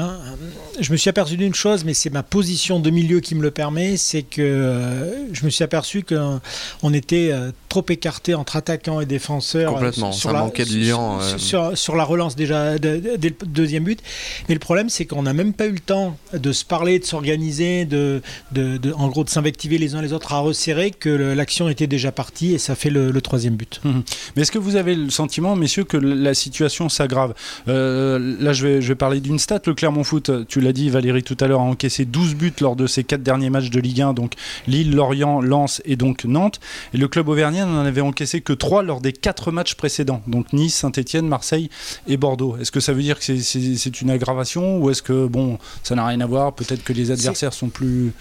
je 0.80 0.92
me 0.92 0.98
suis 0.98 1.10
aperçu 1.10 1.38
d'une 1.38 1.56
chose, 1.56 1.84
mais 1.86 1.94
c'est 1.94 2.10
ma 2.10 2.24
position 2.24 2.80
de 2.80 2.90
milieu 2.90 3.20
qui 3.20 3.36
me 3.36 3.42
le 3.42 3.52
permet, 3.52 3.98
c'est 3.98 4.24
que 4.24 5.28
je 5.32 5.46
me 5.46 5.50
suis 5.50 5.64
aperçu 5.64 6.04
qu'on 6.04 6.94
était 6.94 7.32
trop 7.76 7.86
écarté 7.90 8.34
entre 8.36 8.56
attaquants 8.56 9.02
et 9.02 9.06
défenseurs. 9.06 9.74
Complètement, 9.74 10.14
sur 10.14 10.30
ça 10.30 10.34
la, 10.34 10.44
manquait 10.44 10.64
de 10.64 10.78
lien. 10.78 11.20
Sur, 11.38 11.78
sur, 11.78 11.96
la 11.98 12.06
relance 12.06 12.38
déjà 12.38 12.78
dès 12.80 13.02
le 13.02 13.46
deuxième 13.46 13.84
but. 13.84 14.02
Mais 14.48 14.56
le 14.56 14.60
problème, 14.60 14.90
c'est 14.90 15.06
qu'on 15.06 15.24
n'a 15.24 15.34
même 15.34 15.52
pas 15.52 15.66
eu 15.66 15.74
le 15.74 15.80
temps 15.80 16.18
de 16.32 16.52
se 16.54 16.64
parler, 16.64 17.00
de 17.00 17.06
s'organiser, 17.06 17.84
de, 17.84 18.22
de, 18.54 18.80
en 18.94 19.10
gros 19.10 19.26
de 19.26 19.30
s'invectiver 19.30 19.78
les 19.78 19.94
uns 19.94 20.02
les 20.02 20.14
autres 20.14 20.32
à 20.32 20.40
resserrer, 20.40 20.92
que 20.92 21.10
l'action 21.10 21.68
était 21.68 21.88
déjà 21.88 22.14
partie 22.14 22.54
et 22.54 22.60
ça 22.60 22.76
fait 22.76 22.90
le, 22.90 23.22
troisième 23.22 23.56
but. 23.56 23.82
Hum, 23.84 23.92
hum. 23.92 24.04
Mais 24.36 24.44
est-ce 24.44 24.52
que 24.52 24.60
vous 24.60 24.78
avez 24.78 24.96
le 24.96 25.10
sentiment, 25.10 25.56
messieurs, 25.58 25.84
que 25.84 25.98
la 25.98 26.34
situation 26.34 26.88
s'aggrave? 26.88 27.34
Euh, 27.68 28.36
Là, 28.40 28.54
je 28.54 28.68
vais, 28.68 28.82
je 28.82 28.88
vais 28.88 28.96
parler 28.96 29.20
d'une 29.20 29.40
stat. 29.40 29.60
Le 29.66 29.74
Clermont 29.74 30.04
Foot, 30.04 30.48
tu 30.48 30.62
l'as 30.62 30.72
dit, 30.72 30.90
Valérie, 30.90 31.24
tout 31.24 31.38
à 31.42 31.48
l'heure, 31.48 31.60
a 31.60 31.64
encaissé 31.64 32.06
12 32.06 32.36
buts 32.36 32.54
lors 32.62 32.76
de 32.76 32.88
ses 32.88 33.04
quatre 33.04 33.24
derniers 33.24 33.50
matchs 33.50 33.70
de 33.70 33.80
Ligue 33.80 34.02
1, 34.02 34.14
donc 34.14 34.34
Lille, 34.68 34.96
Lorient, 34.96 35.42
Lens 35.42 35.82
et 35.86 35.96
donc 35.96 36.24
Nantes. 36.24 36.60
Et 36.94 36.98
le 36.98 37.08
club 37.08 37.28
auvergnat 37.28 37.65
n'en 37.66 37.86
avait 37.86 38.02
encaissé 38.02 38.42
que 38.42 38.54
3 38.54 38.84
lors 38.84 39.02
des 39.02 39.14
quatre 39.14 39.52
matchs 39.52 39.76
précédents, 39.76 40.22
donc 40.28 40.54
Nice, 40.54 40.76
Saint-Etienne, 40.76 41.28
Marseille 41.28 41.70
et 42.08 42.18
Bordeaux. 42.18 42.58
Est-ce 42.58 42.72
que 42.72 42.80
ça 42.80 42.94
veut 42.94 43.02
dire 43.02 43.20
que 43.20 43.38
c'est 43.40 44.02
une 44.02 44.10
aggravation 44.10 44.80
ou 44.80 44.90
est-ce 44.90 45.02
que 45.02 45.28
bon, 45.28 45.58
ça 45.84 45.96
n'a 45.96 46.06
rien 46.06 46.22
à 46.22 46.26
voir 46.26 46.54
Peut-être 46.54 46.84
que 46.84 46.94
les 46.94 47.12
adversaires 47.12 47.54
sont 47.54 47.70
plus. 47.70 48.12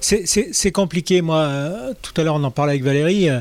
C'est 0.00 0.72
compliqué. 0.72 1.22
Moi, 1.22 1.38
euh, 1.38 1.94
tout 2.02 2.18
à 2.20 2.24
l'heure, 2.24 2.36
on 2.36 2.44
en 2.44 2.50
parlait 2.50 2.72
avec 2.72 2.84
Valérie. 2.84 3.28
Euh, 3.28 3.40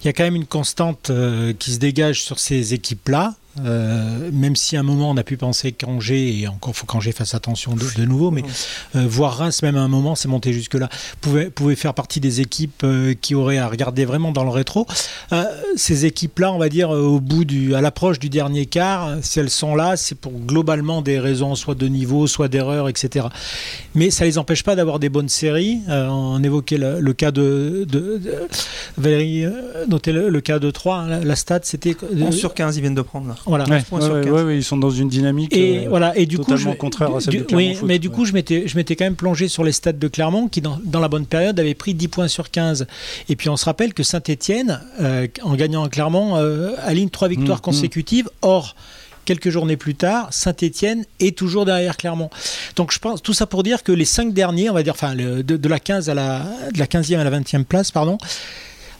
il 0.00 0.06
y 0.06 0.08
a 0.08 0.12
quand 0.12 0.24
même 0.24 0.36
une 0.36 0.46
constante 0.46 1.10
euh, 1.10 1.52
qui 1.58 1.72
se 1.72 1.78
dégage 1.78 2.22
sur 2.22 2.38
ces 2.38 2.74
équipes-là. 2.74 3.34
Euh, 3.60 4.30
même 4.32 4.56
si 4.56 4.76
à 4.76 4.80
un 4.80 4.82
moment 4.82 5.10
on 5.10 5.16
a 5.18 5.22
pu 5.22 5.36
penser 5.36 5.72
qu'Angers, 5.72 6.40
et 6.40 6.48
encore 6.48 6.74
faut 6.74 6.86
qu'Angers 6.86 7.12
fasse 7.12 7.34
attention 7.34 7.74
de, 7.74 8.04
nouveau, 8.04 8.30
mais 8.30 8.42
euh, 8.96 9.06
voir 9.06 9.36
Reims, 9.36 9.62
même 9.62 9.76
à 9.76 9.80
un 9.80 9.88
moment, 9.88 10.14
c'est 10.14 10.28
monté 10.28 10.52
jusque-là, 10.52 10.88
pouvait, 11.20 11.50
pouvait 11.50 11.76
faire 11.76 11.92
partie 11.92 12.20
des 12.20 12.40
équipes 12.40 12.82
euh, 12.84 13.14
qui 13.14 13.34
auraient 13.34 13.58
à 13.58 13.68
regarder 13.68 14.04
vraiment 14.04 14.32
dans 14.32 14.44
le 14.44 14.50
rétro. 14.50 14.86
ces 15.76 16.06
équipes-là, 16.06 16.52
on 16.52 16.58
va 16.58 16.68
dire, 16.68 16.90
au 16.90 17.20
bout 17.20 17.44
du, 17.44 17.74
à 17.74 17.80
l'approche 17.80 18.18
du 18.18 18.30
dernier 18.30 18.66
quart, 18.66 19.16
si 19.22 19.38
elles 19.38 19.50
sont 19.50 19.74
là, 19.74 19.96
c'est 19.96 20.14
pour 20.14 20.32
globalement 20.32 21.02
des 21.02 21.18
raisons 21.18 21.54
soit 21.54 21.74
de 21.74 21.88
niveau, 21.88 22.26
soit 22.26 22.48
d'erreur, 22.48 22.88
etc. 22.88 23.26
Mais 23.94 24.10
ça 24.10 24.24
les 24.24 24.38
empêche 24.38 24.62
pas 24.62 24.76
d'avoir 24.76 24.98
des 24.98 25.08
bonnes 25.08 25.28
séries. 25.28 25.80
on 25.88 26.42
évoquait 26.42 26.78
le, 26.78 27.12
cas 27.12 27.30
de, 27.30 27.84
de, 27.88 28.20
Valérie 28.96 29.44
notait 29.88 30.12
le, 30.12 30.40
cas 30.40 30.58
de 30.58 30.70
3, 30.70 30.96
hein, 30.96 31.20
la, 31.22 31.36
stat 31.36 31.60
c'était... 31.62 31.96
11 32.18 32.34
sur 32.34 32.54
15, 32.54 32.76
ils 32.76 32.80
viennent 32.80 32.94
de 32.94 33.02
prendre 33.02 33.28
là. 33.28 33.36
Voilà. 33.46 33.64
ils 34.52 34.64
sont 34.64 34.76
dans 34.76 34.90
une 34.90 35.08
dynamique 35.08 35.54
et, 35.54 35.86
euh, 35.86 35.88
voilà, 35.88 36.16
et 36.16 36.26
du 36.26 36.36
totalement 36.36 36.72
coup, 36.72 36.78
contraire 36.78 37.14
à 37.14 37.20
celle 37.20 37.44
du, 37.44 37.54
Oui, 37.54 37.76
mais 37.84 37.98
du 37.98 38.10
coup, 38.10 38.24
je 38.24 38.32
m'étais, 38.32 38.66
je 38.66 38.76
m'étais 38.76 38.96
quand 38.96 39.04
même 39.04 39.16
plongé 39.16 39.48
sur 39.48 39.64
les 39.64 39.72
stats 39.72 39.92
de 39.92 40.08
Clermont 40.08 40.48
qui, 40.48 40.60
dans, 40.60 40.78
dans, 40.84 41.00
la 41.00 41.08
bonne 41.08 41.26
période, 41.26 41.58
avait 41.58 41.74
pris 41.74 41.94
10 41.94 42.08
points 42.08 42.28
sur 42.28 42.50
15. 42.50 42.86
Et 43.28 43.36
puis, 43.36 43.48
on 43.48 43.56
se 43.56 43.64
rappelle 43.64 43.94
que 43.94 44.02
Saint-Etienne, 44.02 44.80
euh, 45.00 45.26
en 45.42 45.54
gagnant 45.54 45.84
à 45.84 45.88
Clermont, 45.88 46.36
euh, 46.36 46.74
aligne 46.82 47.10
trois 47.10 47.28
victoires 47.28 47.58
mmh, 47.58 47.60
mmh. 47.60 47.62
consécutives. 47.62 48.30
Or, 48.42 48.74
quelques 49.24 49.50
journées 49.50 49.76
plus 49.76 49.94
tard, 49.94 50.28
Saint-Etienne 50.32 51.04
est 51.20 51.36
toujours 51.36 51.64
derrière 51.64 51.96
Clermont. 51.96 52.30
Donc 52.76 52.92
je 52.92 52.98
pense 52.98 53.22
tout 53.22 53.34
ça 53.34 53.46
pour 53.46 53.62
dire 53.62 53.82
que 53.82 53.92
les 53.92 54.04
cinq 54.04 54.32
derniers, 54.32 54.70
on 54.70 54.74
va 54.74 54.82
dire, 54.82 54.94
enfin 54.94 55.14
de, 55.14 55.42
de, 55.42 55.68
la 55.68 55.78
15 55.78 56.08
à 56.10 56.14
la 56.14 56.44
de 56.72 56.78
la 56.78 56.86
15e 56.86 57.18
à 57.18 57.24
la 57.24 57.30
20e 57.30 57.64
place, 57.64 57.90
pardon, 57.90 58.18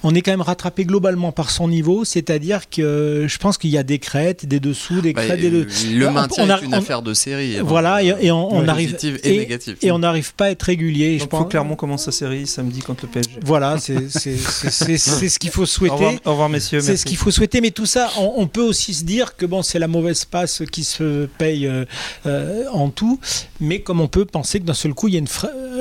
on 0.03 0.15
est 0.15 0.23
quand 0.23 0.31
même 0.33 0.41
rattrapé 0.41 0.85
globalement 0.85 1.33
par 1.33 1.51
son 1.51 1.69
niveau, 1.69 2.05
c'est-à-dire 2.05 2.69
que 2.69 3.27
je 3.29 3.39
pense 3.39 3.59
qu'il 3.59 3.71
y 3.71 3.79
a 3.79 3.83
des 3.83 3.99
crêtes, 3.99 4.47
des 4.47 4.61
dessous, 4.61 5.01
des 5.01 5.13
bah, 5.13 5.25
crêtes, 5.25 5.41
des 5.41 5.51
Le 5.51 6.11
maintien 6.11 6.59
est 6.59 6.65
une 6.65 6.75
affaire 6.75 7.03
de 7.03 7.15
série. 7.15 7.59
Voilà, 7.61 8.03
et, 8.03 8.31
on, 8.31 8.67
arrive 8.69 8.97
et, 9.25 9.59
et, 9.83 9.93
on 9.93 9.99
n'arrive 9.99 10.35
pas 10.35 10.47
à 10.47 10.51
être 10.51 10.63
régulier. 10.63 11.19
Donc, 11.19 11.21
je 11.21 11.27
pense. 11.27 11.49
clairement 11.49 11.77
commence 11.77 12.05
sa 12.05 12.13
série 12.13 12.47
samedi 12.47 12.81
contre 12.81 13.07
le 13.07 13.11
PSG. 13.11 13.41
Voilà, 13.45 13.79
c'est 13.79 14.09
ce 14.09 15.39
qu'il 15.39 15.51
faut 15.51 15.67
souhaiter. 15.67 16.19
Au 16.25 16.31
revoir, 16.33 16.49
messieurs. 16.49 16.81
C'est 16.81 16.97
ce 16.97 17.05
qu'il 17.05 17.17
faut 17.17 17.31
souhaiter, 17.31 17.61
mais 17.61 17.71
tout 17.71 17.87
ça, 17.87 18.11
on, 18.19 18.47
peut 18.47 18.63
aussi 18.63 18.95
se 18.95 19.05
dire 19.05 19.37
que 19.37 19.47
bon, 19.47 19.63
c'est 19.63 19.79
la 19.79 19.89
mauvaise 19.89 20.25
passe 20.25 20.63
qui 20.71 20.85
se 20.85 21.27
paye 21.39 21.67
euh, 21.67 21.85
euh, 22.27 22.65
en 22.73 22.91
tout, 22.91 23.19
mais 23.61 23.81
comme 23.81 24.01
on 24.01 24.09
peut 24.09 24.25
penser 24.25 24.61
que 24.61 24.65
d'un 24.65 24.75
seul 24.75 24.95
coup, 24.95 25.09
il 25.09 25.15
y 25.15 25.17
a 25.17 25.21
une 25.21 25.29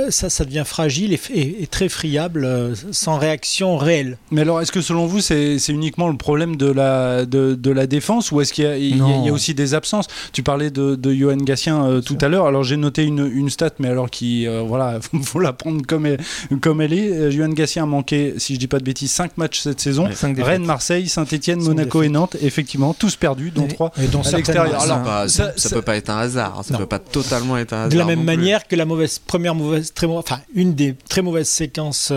ça, 0.10 0.30
ça 0.30 0.46
devient 0.46 0.64
fragile 0.66 1.18
et, 1.34 1.68
très 1.68 1.90
friable, 1.90 2.46
euh, 2.46 2.76
sans 2.92 3.18
réaction 3.18 3.78
réelle. 3.78 4.11
Mais 4.32 4.42
alors, 4.42 4.62
est-ce 4.62 4.72
que 4.72 4.82
selon 4.82 5.06
vous, 5.06 5.20
c'est 5.22 5.58
uniquement 5.70 6.10
le 6.10 6.18
problème 6.18 6.56
de 6.56 6.72
la, 6.72 7.26
de, 7.26 7.56
de 7.56 7.72
la 7.72 7.88
défense 7.88 8.32
ou 8.32 8.42
est-ce 8.42 8.54
qu'il 8.54 8.66
y, 8.78 8.98
y, 8.98 9.30
a 9.30 9.34
aussi 9.34 9.54
des 9.54 9.74
absences? 9.74 10.08
Tu 10.34 10.44
parlais 10.44 10.72
de, 10.72 10.96
de 10.96 11.14
Johan 11.14 11.38
Gassien 11.38 11.86
euh, 11.86 12.02
tout 12.02 12.18
à 12.22 12.28
l'heure. 12.28 12.46
Alors, 12.46 12.64
j'ai 12.64 12.78
noté 12.78 13.04
une, 13.04 13.30
une, 13.34 13.50
stat, 13.50 13.72
mais 13.80 13.90
alors 13.90 14.10
qui, 14.10 14.48
euh, 14.48 14.64
voilà, 14.66 15.00
faut 15.24 15.40
la 15.40 15.54
prendre 15.54 15.86
comme 15.86 16.06
elle, 16.06 16.20
comme 16.62 16.82
elle 16.82 16.94
est. 16.94 17.32
Johan 17.32 17.50
Gassien 17.50 17.84
a 17.84 17.86
manqué, 17.86 18.36
si 18.38 18.56
je 18.56 18.60
dis 18.60 18.68
pas 18.68 18.80
de 18.80 18.84
bêtises, 18.84 19.12
5 19.12 19.38
matchs 19.38 19.60
cette 19.62 19.80
saison. 19.80 20.08
Rennes, 20.38 20.66
Marseille, 20.66 21.08
Saint-Etienne, 21.08 21.62
Monaco 21.62 22.04
et 22.04 22.10
Nantes. 22.10 22.38
Effectivement, 22.42 22.94
tous 22.94 23.16
perdus, 23.16 23.52
dont 23.52 23.68
3 23.68 23.92
à 23.98 24.32
l'extérieur. 24.36 24.82
Alors, 24.82 25.30
ça, 25.30 25.54
ça, 25.56 25.70
peut 25.70 25.82
pas 25.82 25.96
être 25.96 26.10
un 26.10 26.20
hasard. 26.20 26.62
Ça 26.64 26.74
ne 26.74 26.80
peut 26.80 26.86
pas 26.86 27.00
totalement 27.00 27.58
être 27.58 27.74
un 27.74 27.78
hasard. 27.86 27.90
De 27.90 27.98
la 27.98 28.06
même 28.06 28.24
manière 28.24 28.68
que 28.68 28.76
la 28.76 28.86
mauvaise, 28.86 29.20
première 29.20 29.56
mauvaise, 29.56 29.94
très, 29.94 30.08
enfin, 30.08 30.40
une 30.54 30.74
des 30.74 30.96
très 31.10 31.22
mauvaises 31.22 31.50
séquences 31.50 32.12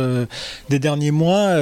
des 0.68 0.78
derniers 0.78 1.10
mois 1.10 1.54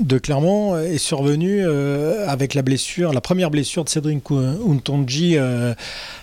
de 0.00 0.18
Clermont 0.18 0.78
est 0.78 0.98
survenu 0.98 1.62
euh, 1.64 2.26
avec 2.28 2.54
la 2.54 2.62
blessure, 2.62 3.12
la 3.12 3.20
première 3.20 3.50
blessure 3.50 3.84
de 3.84 3.88
Cédric 3.88 4.30
Untonji, 4.30 5.36
euh, 5.36 5.74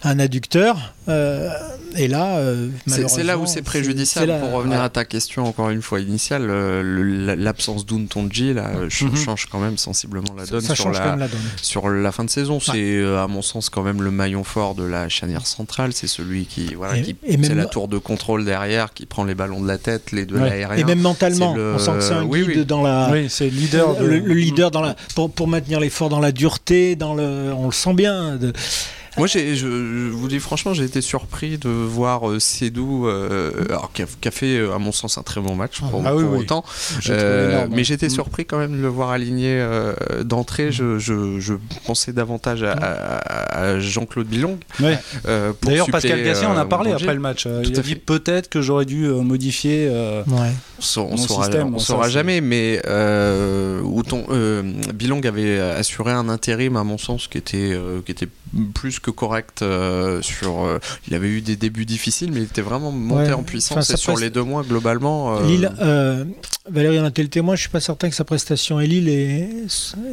un 0.03 0.19
adducteur. 0.19 0.93
Euh, 1.08 1.50
et 1.96 2.08
là, 2.08 2.39
c'est 2.86 3.24
là 3.24 3.38
où 3.38 3.46
c'est 3.46 3.62
préjudiciable. 3.62 4.34
Pour 4.39 4.51
revenir 4.51 4.81
à 4.81 4.89
ta 4.89 5.05
question 5.05 5.46
encore 5.46 5.70
une 5.70 5.81
fois 5.81 6.00
initiale, 6.00 6.48
l'absence 7.38 7.86
d'Untonji 7.86 8.53
là, 8.53 8.72
mhm. 8.72 9.15
change 9.15 9.48
quand 9.51 9.60
même 9.60 9.77
sensiblement 9.77 10.34
la 10.38 10.46
donne, 10.46 10.62
sur, 10.62 10.91
la, 10.91 11.17
sur 11.62 11.89
la 11.89 12.12
fin 12.12 12.24
de 12.24 12.29
saison. 12.29 12.60
C'est 12.60 13.03
à 13.03 13.27
mon 13.27 13.41
sens 13.41 13.70
quand 13.70 13.84
même 13.84 14.01
le 14.01 14.12
maillon 14.12 14.43
fort 14.43 14.75
de 14.75 14.84
la 14.84 15.10
chanière 15.10 15.46
centrale. 15.48 15.93
C'est 15.93 16.08
celui 16.08 16.46
qui, 16.46 16.74
voilà, 16.75 17.00
qui 17.00 17.15
c'est 17.43 17.55
la 17.55 17.65
tour 17.65 17.88
de 17.88 17.98
contrôle 17.98 18.46
derrière, 18.46 18.93
qui 18.93 19.05
prend 19.05 19.24
les 19.24 19.36
ballons 19.36 19.62
de 19.62 19.67
la 19.67 19.77
tête, 19.77 20.12
les 20.12 20.25
deux 20.25 20.38
l'aérien. 20.38 20.77
Et 20.77 20.84
même 20.84 21.01
mentalement, 21.01 21.53
on 21.53 21.79
sent 21.79 21.91
que 21.93 22.01
c'est 22.01 22.13
un 22.13 22.25
guide 22.25 22.65
dans 22.65 22.81
la. 22.81 23.10
Oui, 23.12 23.27
c'est 23.29 23.50
leader. 23.50 24.01
Le, 24.01 24.17
leader 24.34 24.72
dans 24.72 24.81
la, 24.81 24.96
pour, 25.15 25.31
pour 25.31 25.48
maintenir 25.48 25.79
l'effort 25.79 26.10
dans 26.10 26.20
la 26.20 26.31
dureté, 26.31 26.96
dans 26.96 27.13
le, 27.13 27.53
on 27.55 27.65
le 27.65 27.72
sent 27.72 27.93
bien. 27.93 28.36
De, 28.36 28.53
moi, 29.17 29.27
je, 29.27 29.55
je, 29.55 29.67
vous 29.67 30.27
dis 30.29 30.39
franchement, 30.39 30.73
j'ai 30.73 30.85
été 30.85 31.01
surpris 31.01 31.57
de 31.57 31.69
voir 31.69 32.29
euh, 32.29 32.39
Cédou, 32.39 33.07
euh, 33.07 33.51
qui, 33.93 34.03
a, 34.03 34.31
fait, 34.31 34.57
euh, 34.57 34.73
à 34.73 34.79
mon 34.79 34.93
sens, 34.93 35.17
un 35.17 35.23
très 35.23 35.41
bon 35.41 35.53
match 35.53 35.81
pour, 35.81 36.01
ah 36.05 36.15
autant. 36.15 36.63
mais 37.69 37.83
j'étais 37.83 38.07
mm. 38.07 38.11
surpris 38.11 38.45
quand 38.45 38.57
même 38.57 38.77
de 38.77 38.81
le 38.81 38.87
voir 38.87 39.09
aligné 39.09 39.65
d'entrée. 40.23 40.71
Je, 40.71 40.97
je, 40.99 41.53
pensais 41.85 42.13
davantage 42.13 42.63
à, 42.63 43.79
Jean-Claude 43.79 44.27
Billon. 44.27 44.57
D'ailleurs, 44.79 45.87
Pascal 45.91 46.23
Gassien 46.23 46.49
en 46.49 46.57
a 46.57 46.65
parlé 46.65 46.91
après 46.91 47.13
le 47.13 47.19
match. 47.19 47.47
il 47.63 47.77
a 47.77 47.81
dit 47.81 47.95
peut-être 47.95 48.49
que 48.49 48.61
j'aurais 48.61 48.85
dû 48.85 49.07
modifier 49.07 49.89
on, 50.97 51.17
saura, 51.17 51.49
on 51.65 51.79
saura 51.79 52.09
jamais, 52.09 52.39
mais 52.39 52.81
Bilong 54.93 55.21
avait 55.25 55.59
assuré 55.59 56.11
un 56.11 56.29
intérim, 56.29 56.77
à 56.77 56.83
mon 56.83 56.97
sens, 56.97 57.27
qui 57.27 57.37
était, 57.37 57.77
qui 58.05 58.11
était 58.11 58.29
plus 58.73 59.00
que 59.01 59.12
correct 59.12 59.62
euh, 59.62 60.22
sur. 60.22 60.63
Euh, 60.63 60.79
il 61.08 61.15
avait 61.15 61.27
eu 61.29 61.41
des 61.41 61.55
débuts 61.55 61.86
difficiles, 61.86 62.31
mais 62.31 62.39
il 62.39 62.43
était 62.43 62.62
vraiment 62.62 62.91
monté 62.91 63.34
en 63.34 63.43
puissance. 63.43 63.89
et 63.89 63.98
sur 63.98 64.15
les 64.17 64.29
deux 64.29 64.43
mois, 64.43 64.63
globalement. 64.63 65.38
Euh, 65.38 65.43
Lille, 65.48 65.72
Valérie 66.70 67.00
en 67.00 67.05
a 67.05 67.08
été 67.10 67.24
le 67.24 67.29
témoin, 67.29 67.55
je 67.55 67.62
suis 67.62 67.70
pas 67.70 67.79
certain 67.79 68.08
que 68.10 68.15
sa 68.15 68.24
prestation 68.24 68.77
à 68.77 68.84
Lille 68.84 69.10
ait, 69.10 69.50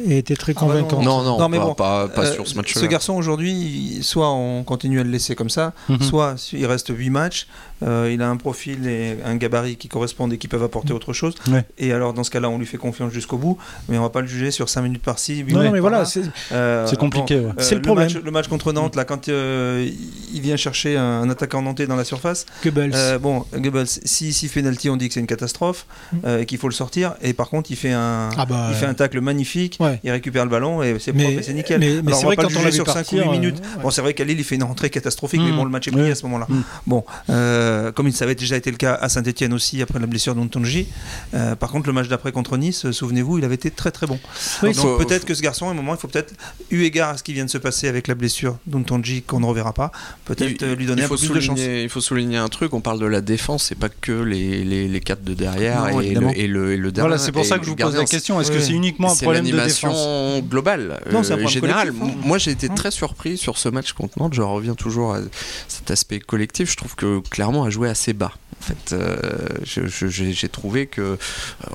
ait 0.07 0.17
été 0.17 0.35
très 0.35 0.53
Ah 0.55 0.61
bah 0.61 0.65
non, 0.65 0.67
convaincante. 0.73 1.03
Non, 1.05 1.21
non, 1.23 1.37
Non, 1.39 1.47
mais 1.49 1.57
pas, 1.59 1.65
bon, 1.65 1.75
pas, 1.75 2.07
pas 2.07 2.25
Euh, 2.25 2.33
sur 2.33 2.47
ce 2.47 2.55
match-là. 2.55 2.81
Ce 2.81 2.85
garçon 2.87 3.13
aujourd'hui, 3.13 3.99
soit 4.01 4.31
on 4.33 4.63
continue 4.63 4.99
à 4.99 5.03
le 5.03 5.11
laisser 5.11 5.35
comme 5.35 5.51
ça, 5.51 5.73
Mhm. 5.89 6.01
soit 6.01 6.35
il 6.53 6.65
reste 6.65 6.89
8 6.89 7.11
matchs, 7.11 7.47
euh, 7.83 8.09
il 8.13 8.21
a 8.21 8.29
un 8.29 8.37
profil 8.37 8.87
et 8.87 9.17
un 9.25 9.35
gabarit 9.35 9.75
qui 9.77 9.87
correspondent 9.87 10.33
et 10.33 10.37
qui 10.37 10.47
peuvent 10.47 10.63
apporter 10.63 10.93
autre 10.93 11.13
chose. 11.13 11.35
Ouais. 11.49 11.65
Et 11.77 11.93
alors 11.93 12.13
dans 12.13 12.23
ce 12.23 12.31
cas-là, 12.31 12.49
on 12.49 12.57
lui 12.57 12.65
fait 12.65 12.77
confiance 12.77 13.11
jusqu'au 13.11 13.37
bout, 13.37 13.57
mais 13.87 13.97
on 13.97 14.01
va 14.01 14.09
pas 14.09 14.21
le 14.21 14.27
juger 14.27 14.51
sur 14.51 14.69
5 14.69 14.81
minutes 14.81 15.01
par-ci. 15.03 15.39
Non, 15.43 15.59
minutes 15.59 15.61
mais 15.63 15.69
par 15.71 15.89
voilà, 15.89 16.05
c'est- 16.05 16.21
Euh, 16.51 16.85
C'est 16.87 16.97
compliqué, 16.97 17.37
bon, 17.39 17.47
ouais. 17.47 17.51
euh, 17.57 17.63
C'est 17.63 17.75
le 17.75 17.81
problème. 17.81 18.07
Match, 18.11 18.23
le 18.23 18.31
match 18.31 18.47
contre 18.47 18.73
Nantes, 18.73 18.95
là, 18.95 19.05
quand 19.05 19.27
il 19.27 20.41
vient 20.41 20.55
chercher 20.57 20.97
un, 20.97 21.03
un 21.21 21.29
attaquant 21.29 21.61
nantais 21.61 21.87
dans 21.87 21.95
la 21.95 22.03
surface, 22.03 22.45
Goebbels. 22.63 23.19
bon, 23.21 23.45
Goebbels, 23.55 23.87
si, 23.87 24.33
si 24.33 24.47
penalty, 24.47 24.89
on 24.89 24.97
dit 24.97 25.07
que 25.07 25.13
c'est 25.13 25.19
une 25.19 25.27
catastrophe, 25.27 25.85
euh, 26.25 26.39
et 26.41 26.45
qu'il 26.45 26.57
faut 26.57 26.67
le 26.67 26.73
sortir, 26.73 27.15
et 27.21 27.33
par 27.33 27.49
contre, 27.49 27.71
il 27.71 27.75
fait 27.77 27.91
un, 27.91 28.29
Ah 28.37 28.45
bah, 28.45 28.67
il 28.71 28.75
fait 28.75 28.85
un 28.85 28.93
tacle 28.93 29.21
magnifique, 29.21 29.77
ouais. 29.79 29.99
il 30.03 30.11
récupère 30.11 30.43
le 30.45 30.51
ballon, 30.51 30.81
et 30.83 30.97
c'est 30.99 31.13
propre 31.13 31.29
nickel. 31.53 31.79
mais- 31.79 32.01
mais 32.01 32.11
c'est 32.13 32.17
on 32.23 32.27
vrai 32.27 32.35
pas 32.35 32.43
quand 32.43 32.49
le 32.49 32.55
on 32.55 32.59
juger 32.59 32.71
vu 32.71 32.75
sur 32.75 32.85
5 32.87 32.93
ou 33.11 33.15
8 33.15 33.21
partir, 33.23 33.31
minutes. 33.31 33.57
euh, 33.63 33.77
ouais. 33.77 33.83
Bon, 33.83 33.89
c'est 33.89 34.01
vrai 34.01 34.13
qu'à 34.13 34.23
Lille, 34.23 34.39
il 34.39 34.43
fait 34.43 34.55
une 34.55 34.63
rentrée 34.63 34.89
catastrophique, 34.89 35.41
mais 35.43 35.51
Mm. 35.51 35.55
bon, 35.55 35.63
le 35.65 35.69
match 35.71 35.87
est 35.87 35.95
Ouais. 35.95 36.11
à 36.11 36.15
ce 36.15 36.23
moment-là. 36.23 36.45
Mm. 36.49 36.61
Bon, 36.87 37.03
euh, 37.29 37.68
comme 37.95 38.07
il 38.07 38.13
ça 38.13 38.25
avait 38.25 38.35
déjà 38.35 38.55
été 38.55 38.71
le 38.71 38.77
cas 38.77 38.93
à 38.95 39.09
Saint-Etienne 39.09 39.53
aussi, 39.53 39.81
après 39.81 39.99
la 39.99 40.07
blessure 40.07 40.35
d'Ontonji. 40.35 40.87
Euh, 41.33 41.55
par 41.55 41.71
contre, 41.71 41.87
le 41.87 41.93
match 41.93 42.07
d'après 42.07 42.31
contre 42.31 42.57
Nice, 42.57 42.85
euh, 42.85 42.91
souvenez-vous, 42.91 43.37
il 43.37 43.45
avait 43.45 43.55
été 43.55 43.71
très 43.71 43.91
très 43.91 44.07
bon. 44.07 44.19
Oui, 44.63 44.73
Donc 44.73 44.97
peut-être 44.99 45.25
que 45.25 45.33
ce 45.33 45.41
garçon, 45.41 45.67
à 45.67 45.71
un 45.71 45.73
moment, 45.73 45.93
il 45.95 45.99
faut 45.99 46.07
peut-être, 46.07 46.33
eu 46.71 46.83
égard 46.83 47.09
à 47.09 47.17
ce 47.17 47.23
qui 47.23 47.33
vient 47.33 47.45
de 47.45 47.49
se 47.49 47.57
passer 47.57 47.87
avec 47.87 48.07
la 48.07 48.15
blessure 48.15 48.57
d'Ontonji, 48.67 49.21
qu'on 49.23 49.39
ne 49.39 49.45
reverra 49.45 49.73
pas, 49.73 49.91
peut-être 50.25 50.63
euh, 50.63 50.75
lui 50.75 50.85
donner 50.85 51.03
un 51.03 51.07
peu 51.07 51.17
plus 51.17 51.29
de 51.29 51.39
chance. 51.39 51.59
il 51.59 51.89
faut 51.89 52.01
souligner 52.01 52.37
un 52.37 52.47
truc, 52.49 52.73
on 52.73 52.81
parle 52.81 52.99
de 52.99 53.05
la 53.05 53.21
défense, 53.21 53.65
c'est 53.65 53.75
pas 53.75 53.89
que 53.89 54.11
les, 54.11 54.63
les, 54.63 54.87
les 54.87 54.99
quatre 55.01 55.23
de 55.23 55.33
derrière 55.33 55.83
Non, 55.91 56.01
et, 56.01 56.13
le, 56.13 56.37
et, 56.37 56.47
le, 56.47 56.73
et 56.73 56.77
le 56.77 56.91
dernier. 56.91 57.07
Voilà, 57.09 57.17
c'est 57.21 57.31
pour 57.31 57.45
ça 57.45 57.59
que 57.59 57.65
je 57.65 57.69
vous 57.71 57.75
pose 57.75 57.95
la 57.95 58.05
question. 58.05 58.39
Est-ce 58.41 58.51
que 58.51 58.59
c'est 58.59 58.73
uniquement 58.73 59.11
un 59.11 59.15
problème 59.15 59.45
de 59.45 59.59
défense 59.59 60.41
globale, 60.43 60.99
Non, 61.11 61.23
c'est 61.23 61.33
un 61.33 61.37
euh, 61.37 61.41
problème 61.41 61.49
général. 61.63 61.89
hein. 61.89 62.11
Moi, 62.23 62.37
j'ai 62.37 62.51
été 62.51 62.67
Hein. 62.69 62.75
très 62.75 62.91
surpris 62.91 63.37
sur 63.37 63.57
ce 63.57 63.67
match 63.69 63.93
contre 63.93 64.19
Nantes. 64.19 64.33
Je 64.35 64.41
reviens 64.43 64.75
toujours 64.75 65.15
à 65.15 65.19
cet 65.67 65.89
aspect 65.91 66.19
collectif. 66.19 66.69
Je 66.71 66.77
trouve 66.77 66.95
que 66.95 67.19
clairement 67.29 67.58
a 67.63 67.69
joué 67.69 67.89
assez 67.89 68.13
bas. 68.13 68.33
En 68.61 68.65
fait, 68.65 68.93
euh, 68.93 69.17
j'ai 69.63 70.49
trouvé 70.49 70.85
que, 70.87 71.01
euh, 71.01 71.15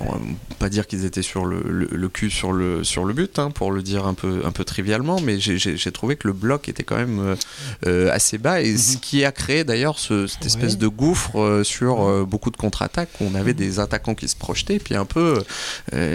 on 0.01 0.13
va 0.13 0.19
pas 0.59 0.69
dire 0.69 0.87
qu'ils 0.87 1.05
étaient 1.07 1.23
sur 1.23 1.47
le, 1.47 1.63
le- 1.67 1.89
le 1.91 2.09
cul 2.09 2.31
sur 2.31 2.53
le 2.53 2.85
sur 2.85 3.05
le 3.07 3.15
but, 3.15 3.39
hein, 3.39 3.51
pour 3.51 3.73
le 3.73 3.83
dire 3.83 4.07
un 4.07 4.13
peu 4.15 4.43
un 4.45 4.53
peu 4.53 4.65
trivialement, 4.65 5.19
mais 5.21 5.39
j'ai- 5.41 5.59
trouvé 5.93 6.17
que 6.17 6.27
le 6.27 6.33
bloc 6.35 6.69
était 6.69 6.83
quand 6.83 6.97
même 6.97 7.37
euh, 7.87 8.11
assez 8.13 8.37
bas 8.39 8.61
et 8.61 8.77
ce 8.77 8.97
qui 8.99 9.25
a 9.25 9.33
créé 9.33 9.65
d'ailleurs 9.65 9.99
ce- 9.99 10.27
cette 10.27 10.45
espèce 10.45 10.73
Ouais. 10.73 10.79
de 10.79 10.89
gouffre 10.89 11.63
sur 11.65 12.27
beaucoup 12.27 12.51
de 12.51 12.57
contre-attaques 12.57 13.09
où 13.21 13.25
on 13.33 13.35
avait 13.35 13.55
des 13.55 13.81
attaquants 13.81 14.15
qui 14.15 14.29
se 14.29 14.37
projetaient, 14.37 14.79
puis 14.79 14.95
un 14.95 15.05
peu 15.07 15.43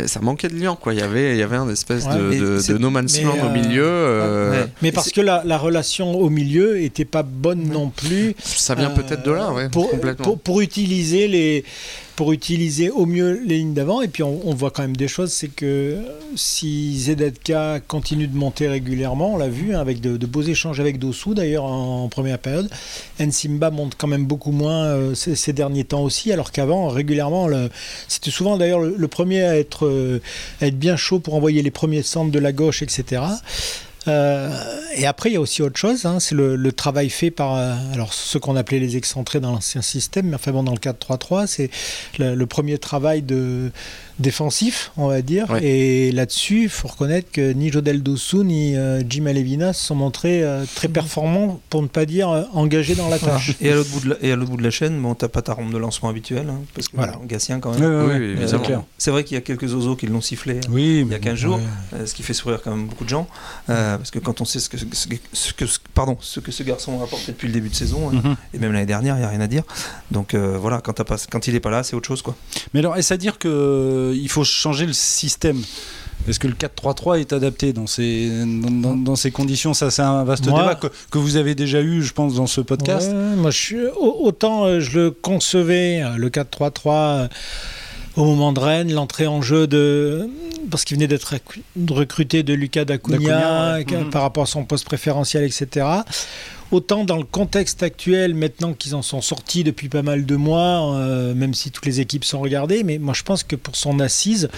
ça 0.06 0.20
manquait 0.22 0.50
de 0.50 0.56
liant 0.56 0.76
quoi. 0.76 0.94
Il 0.94 1.00
y 1.00 1.04
avait 1.04 1.32
il 1.34 1.40
y 1.40 1.44
avait 1.44 1.58
un 1.58 1.70
espèce 1.70 2.06
Ouais, 2.06 2.16
de, 2.16 2.62
de, 2.68 2.78
no 2.78 2.90
man's 2.90 3.20
land 3.22 3.38
au 3.46 3.50
milieu. 3.50 4.52
ouais. 4.52 4.66
Mais 4.82 4.92
parce 4.92 5.12
que 5.12 5.22
la, 5.22 5.42
la 5.46 5.58
relation 5.58 6.12
au 6.20 6.30
milieu 6.30 6.80
était 6.82 7.06
pas 7.06 7.24
bonne 7.24 7.70
non 7.70 7.90
plus. 7.90 8.36
Ça 8.44 8.76
vient 8.76 8.92
Euh, 8.92 8.96
peut-être 8.96 9.24
de 9.24 9.32
là, 9.32 9.52
ouais, 9.52 9.70
pour, 9.70 9.90
complètement. 9.90 10.24
pour, 10.26 10.40
pour 10.40 10.59
utiliser 10.62 11.28
les 11.28 11.64
pour 12.20 12.34
utiliser 12.34 12.90
au 12.90 13.06
mieux 13.06 13.42
les 13.46 13.60
lignes 13.60 13.74
d'avant. 13.74 14.02
Et 14.02 14.10
puis 14.10 14.24
on, 14.24 14.54
voit 14.54 14.72
quand 14.72 14.82
même 14.82 14.98
des 14.98 15.08
choses 15.08 15.32
c'est 15.32 15.48
que 15.48 16.00
si 16.36 17.00
Zedetka 17.00 17.80
continue 17.88 18.28
de 18.28 18.36
monter 18.36 18.68
régulièrement 18.68 19.36
on 19.36 19.38
l'a 19.38 19.48
vu 19.48 19.74
hein, 19.74 19.80
avec 19.80 20.02
de, 20.02 20.26
beaux 20.26 20.42
échanges 20.42 20.82
avec 20.82 21.00
Dossou 21.00 21.34
d'ailleurs 21.34 21.64
en, 21.64 22.10
première 22.10 22.38
période 22.38 22.70
Nsimba 23.22 23.72
monte 23.72 23.94
quand 23.98 24.08
même 24.08 24.26
beaucoup 24.26 24.52
moins 24.52 24.84
euh, 24.84 25.16
ces, 25.16 25.54
derniers 25.54 25.86
temps 25.86 26.02
aussi 26.02 26.34
alors 26.34 26.52
qu'avant 26.52 26.90
régulièrement 26.90 27.48
c'était 28.10 28.32
souvent 28.32 28.58
d'ailleurs 28.58 28.82
le, 28.82 29.08
premier 29.08 29.44
à 29.44 29.58
être 29.58 29.86
euh, 29.86 30.22
à 30.60 30.68
être 30.68 30.78
bien 30.78 30.98
chaud 30.98 31.20
pour 31.20 31.36
envoyer 31.36 31.62
les 31.62 31.72
premiers 31.72 32.04
centres 32.04 32.32
de 32.32 32.40
la 32.40 32.52
gauche 32.52 32.82
etc 32.82 33.22
et 34.96 35.06
après, 35.06 35.30
il 35.30 35.34
y 35.34 35.36
a 35.38 35.42
aussi 35.42 35.62
autre 35.62 35.78
chose, 35.78 36.06
hein, 36.06 36.20
c'est 36.20 36.36
le, 36.36 36.72
travail 36.72 37.10
fait 37.10 37.32
par 37.32 37.56
euh, 37.56 37.74
alors 37.94 38.14
ceux 38.14 38.40
qu'on 38.40 38.56
appelait 38.56 38.80
les 38.80 38.98
excentrés 38.98 39.40
dans 39.40 39.52
l'ancien 39.52 39.82
système, 39.82 40.28
mais 40.28 40.36
enfin 40.36 40.52
bon, 40.52 40.64
dans 40.64 40.74
le 40.74 40.78
4-3-3, 40.78 41.48
c'est 41.48 41.70
le 42.18 42.46
premier 42.46 42.78
travail 42.78 43.22
de 43.22 43.72
défensif, 44.20 44.92
on 44.98 45.08
va 45.08 45.22
dire. 45.22 45.50
Ouais. 45.50 45.64
Et 45.64 46.12
là-dessus, 46.12 46.64
il 46.64 46.70
faut 46.70 46.88
reconnaître 46.88 47.32
que 47.32 47.52
ni 47.54 47.72
Jodel 47.72 48.04
Dossou 48.04 48.44
ni 48.44 48.76
euh, 48.76 49.02
Jim 49.08 49.26
Alevina 49.26 49.74
se 49.74 49.86
sont 49.86 49.96
montrés 49.96 50.44
euh, 50.44 50.66
très 50.76 50.88
performants, 50.88 51.60
pour 51.70 51.82
ne 51.82 51.88
pas 51.88 52.06
dire 52.06 52.30
euh, 52.30 52.44
engagés 52.54 52.96
dans 52.96 53.10
la 53.10 53.20
tâche. 53.20 53.56
Et 53.62 53.72
à 53.72 53.76
l'autre 53.76 53.90
bout 53.92 54.00
de 54.02 54.10
la, 54.10 54.16
et 54.22 54.32
à 54.32 54.36
l'autre 54.36 54.52
bout 54.52 54.58
de 54.58 54.64
la 54.64 54.72
chaîne, 54.72 55.02
bon, 55.02 55.16
t'as 55.16 55.28
pas 55.28 55.42
ta 55.42 55.54
rampe 55.54 55.72
de 55.72 55.78
lancement 55.78 56.10
habituelle, 56.10 56.48
hein, 56.50 56.60
parce 56.74 56.88
que 56.90 56.96
Voilà. 56.98 57.14
Gatien 57.26 57.60
quand 57.60 57.78
même. 57.78 58.08
Oui, 58.08 58.36
oui, 58.40 58.46
c'est 58.48 58.62
clair. 58.62 58.84
C'est 58.98 59.12
vrai 59.12 59.24
qu'il 59.24 59.36
y 59.36 59.38
a 59.38 59.42
quelques 59.42 59.74
oiseaux 59.74 59.96
qui 59.96 60.08
l'ont 60.08 60.22
sifflé. 60.22 60.60
Oui, 60.70 61.04
Il 61.06 61.12
y 61.12 61.16
a 61.16 61.20
15 61.20 61.36
jours. 61.36 61.60
Euh, 61.94 62.06
ce 62.06 62.14
qui 62.14 62.24
fait 62.24 62.34
sourire 62.34 62.62
quand 62.64 62.72
même 62.76 62.88
beaucoup 62.88 63.04
de 63.04 63.10
gens, 63.10 63.28
euh, 63.70 63.98
parce 63.98 64.12
que 64.12 64.20
quand 64.20 64.42
on 64.42 64.46
sait 64.46 64.60
ce 64.60 64.70
que, 64.70 64.78
ce 64.78 65.08
que- 65.08 65.16
ce 65.34 65.54
que- 65.54 65.66
pardon, 65.94 66.18
ce 66.22 66.40
que 66.40 66.52
ce 66.52 66.64
garçon 66.64 67.00
a 67.00 67.04
apporté 67.04 67.32
depuis 67.32 67.48
le 67.48 67.54
début 67.54 67.70
de 67.70 67.76
saison, 67.76 68.10
hein, 68.10 68.22
Mhm. 68.24 68.36
et 68.54 68.60
même 68.60 68.74
l'année 68.74 68.86
dernière, 68.86 69.16
il 69.16 69.20
n'y 69.20 69.26
a 69.26 69.30
rien 69.30 69.42
à 69.42 69.48
dire. 69.48 69.64
Donc 70.12 70.34
euh, 70.34 70.58
voilà, 70.60 70.82
quand, 70.82 70.94
t'as 70.94 71.04
pas, 71.04 71.18
quand 71.30 71.48
il 71.48 71.54
n'est 71.54 71.60
pas 71.60 71.70
là, 71.70 71.84
c'est 71.84 71.96
autre 71.96 72.08
chose. 72.08 72.22
quoi. 72.22 72.36
Mais 72.74 72.80
alors, 72.82 72.98
est-ce 72.98 73.14
à 73.14 73.18
dire 73.18 73.38
qu'il 74.14 74.30
faut 74.30 74.44
changer 74.44 74.86
le 74.86 74.94
système 74.94 75.62
est-ce 76.28 76.38
que 76.38 76.48
le 76.50 76.54
4-3-3 76.54 77.22
est 77.22 77.32
adapté 77.32 77.72
dans 77.72 77.88
ces, 77.88 78.30
dans, 78.46 79.16
ces 79.16 79.32
conditions? 79.32 79.74
Ça, 79.74 79.90
c'est 79.90 80.02
un 80.02 80.26
vaste 80.26 80.48
Moi- 80.48 80.60
débat 80.60 80.76
que, 80.76 80.88
que 81.10 81.18
vous 81.18 81.38
avez 81.38 81.56
déjà 81.56 81.82
eu, 81.82 82.04
je 82.04 82.12
pense, 82.12 82.36
dans 82.36 82.46
ce 82.46 82.60
podcast. 82.60 83.10
Ouais, 83.10 83.36
moi, 83.38 83.52
je 83.52 83.58
suis, 83.58 83.86
au- 83.98 84.18
autant 84.26 84.66
euh, 84.66 84.82
je 84.82 85.00
le 85.00 85.12
concevais, 85.12 86.02
euh, 86.04 86.18
le 86.18 86.30
4-3-3, 86.30 86.92
euh, 86.92 87.28
au 88.18 88.26
moment 88.26 88.52
de 88.52 88.60
Rennes, 88.60 88.92
l'entrée 88.94 89.28
en 89.28 89.42
jeu 89.42 89.66
de. 89.66 90.30
Parce 90.70 90.84
qu'il 90.84 90.98
venait 90.98 91.08
d'être 91.08 91.34
recru- 91.36 91.62
recruté 91.90 92.44
de 92.44 92.54
Lucas 92.54 92.84
ouais. 92.84 93.86
qui- 93.86 93.96
Mhm. 93.96 94.10
par 94.10 94.22
rapport 94.24 94.44
à 94.44 94.48
son 94.48 94.66
poste 94.66 94.84
préférentiel, 94.86 95.46
etc. 95.46 95.86
Autant 96.72 97.04
dans 97.04 97.18
le 97.18 97.24
contexte 97.24 97.82
actuel, 97.82 98.36
maintenant 98.36 98.74
qu'ils 98.74 98.94
en 98.94 99.02
sont 99.02 99.22
sortis 99.22 99.64
depuis 99.64 99.90
pas 99.90 100.04
mal 100.04 100.26
de 100.28 100.36
mois, 100.36 100.94
euh, 100.96 101.34
même 101.34 101.56
si 101.56 101.72
toutes 101.72 101.88
les 101.88 102.00
équipes 102.00 102.24
sont 102.24 102.40
regardées, 102.40 102.84
mais 102.84 103.00
moi 103.00 103.16
je 103.16 103.24
pense 103.24 103.44
que 103.44 103.56
pour 103.56 103.76
son 103.76 104.00
assise, 104.00 104.50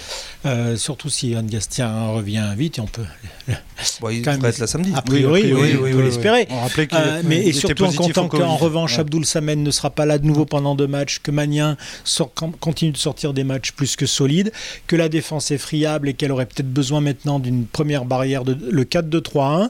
euh, 0.46 0.76
surtout 0.76 1.10
si 1.10 1.30
Yann 1.30 1.48
Gastien 1.48 2.08
revient 2.08 2.50
vite, 2.58 2.80
et 2.80 2.82
on 2.82 2.86
peut, 2.88 3.04
Bon, 4.02 4.10
il 4.10 4.22
Quand 4.24 4.32
devrait 4.34 4.38
même. 4.38 4.46
être 4.50 4.60
là 4.60 4.68
samedi. 4.68 4.92
a 4.94 5.02
priori, 5.02 5.54
oui, 5.54 5.76
on 5.78 5.84
peut 5.84 6.02
l'espérer. 6.02 6.48
On 6.50 6.60
rappelait 6.60 6.88
qu'il 6.88 6.98
Euh, 6.98 7.22
mais 7.24 7.48
et 7.48 7.54
surtout 7.54 7.86
en 7.86 7.92
comptant 7.94 8.28
qu'en 8.28 8.56
revanche, 8.58 8.96
Ouais. 8.96 9.00
Abdoul 9.00 9.26
Samen 9.26 9.64
ne 9.64 9.72
sera 9.72 9.90
pas 9.90 10.06
là 10.06 10.18
de 10.18 10.26
nouveau 10.26 10.46
pendant 10.46 10.76
deux 10.76 10.88
matchs, 10.88 11.20
que 11.20 11.32
Magnin 11.32 11.78
sort- 12.04 12.34
continue 12.60 12.92
de 12.92 12.98
sortir 12.98 13.34
des 13.34 13.44
matchs 13.46 13.72
plus 13.72 13.96
que 13.96 14.06
solides, 14.06 14.52
que 14.88 14.98
la 14.98 15.08
défense 15.08 15.50
est 15.52 15.58
friable 15.58 16.10
et 16.10 16.14
qu'elle 16.14 16.32
aurait 16.34 16.46
peut-être 16.46 16.72
besoin 16.72 17.00
maintenant 17.00 17.40
d'une 17.40 17.66
première 17.66 18.04
barrière, 18.04 18.44
de, 18.44 18.58
le 18.70 18.84
4-2-3-1. 18.84 19.70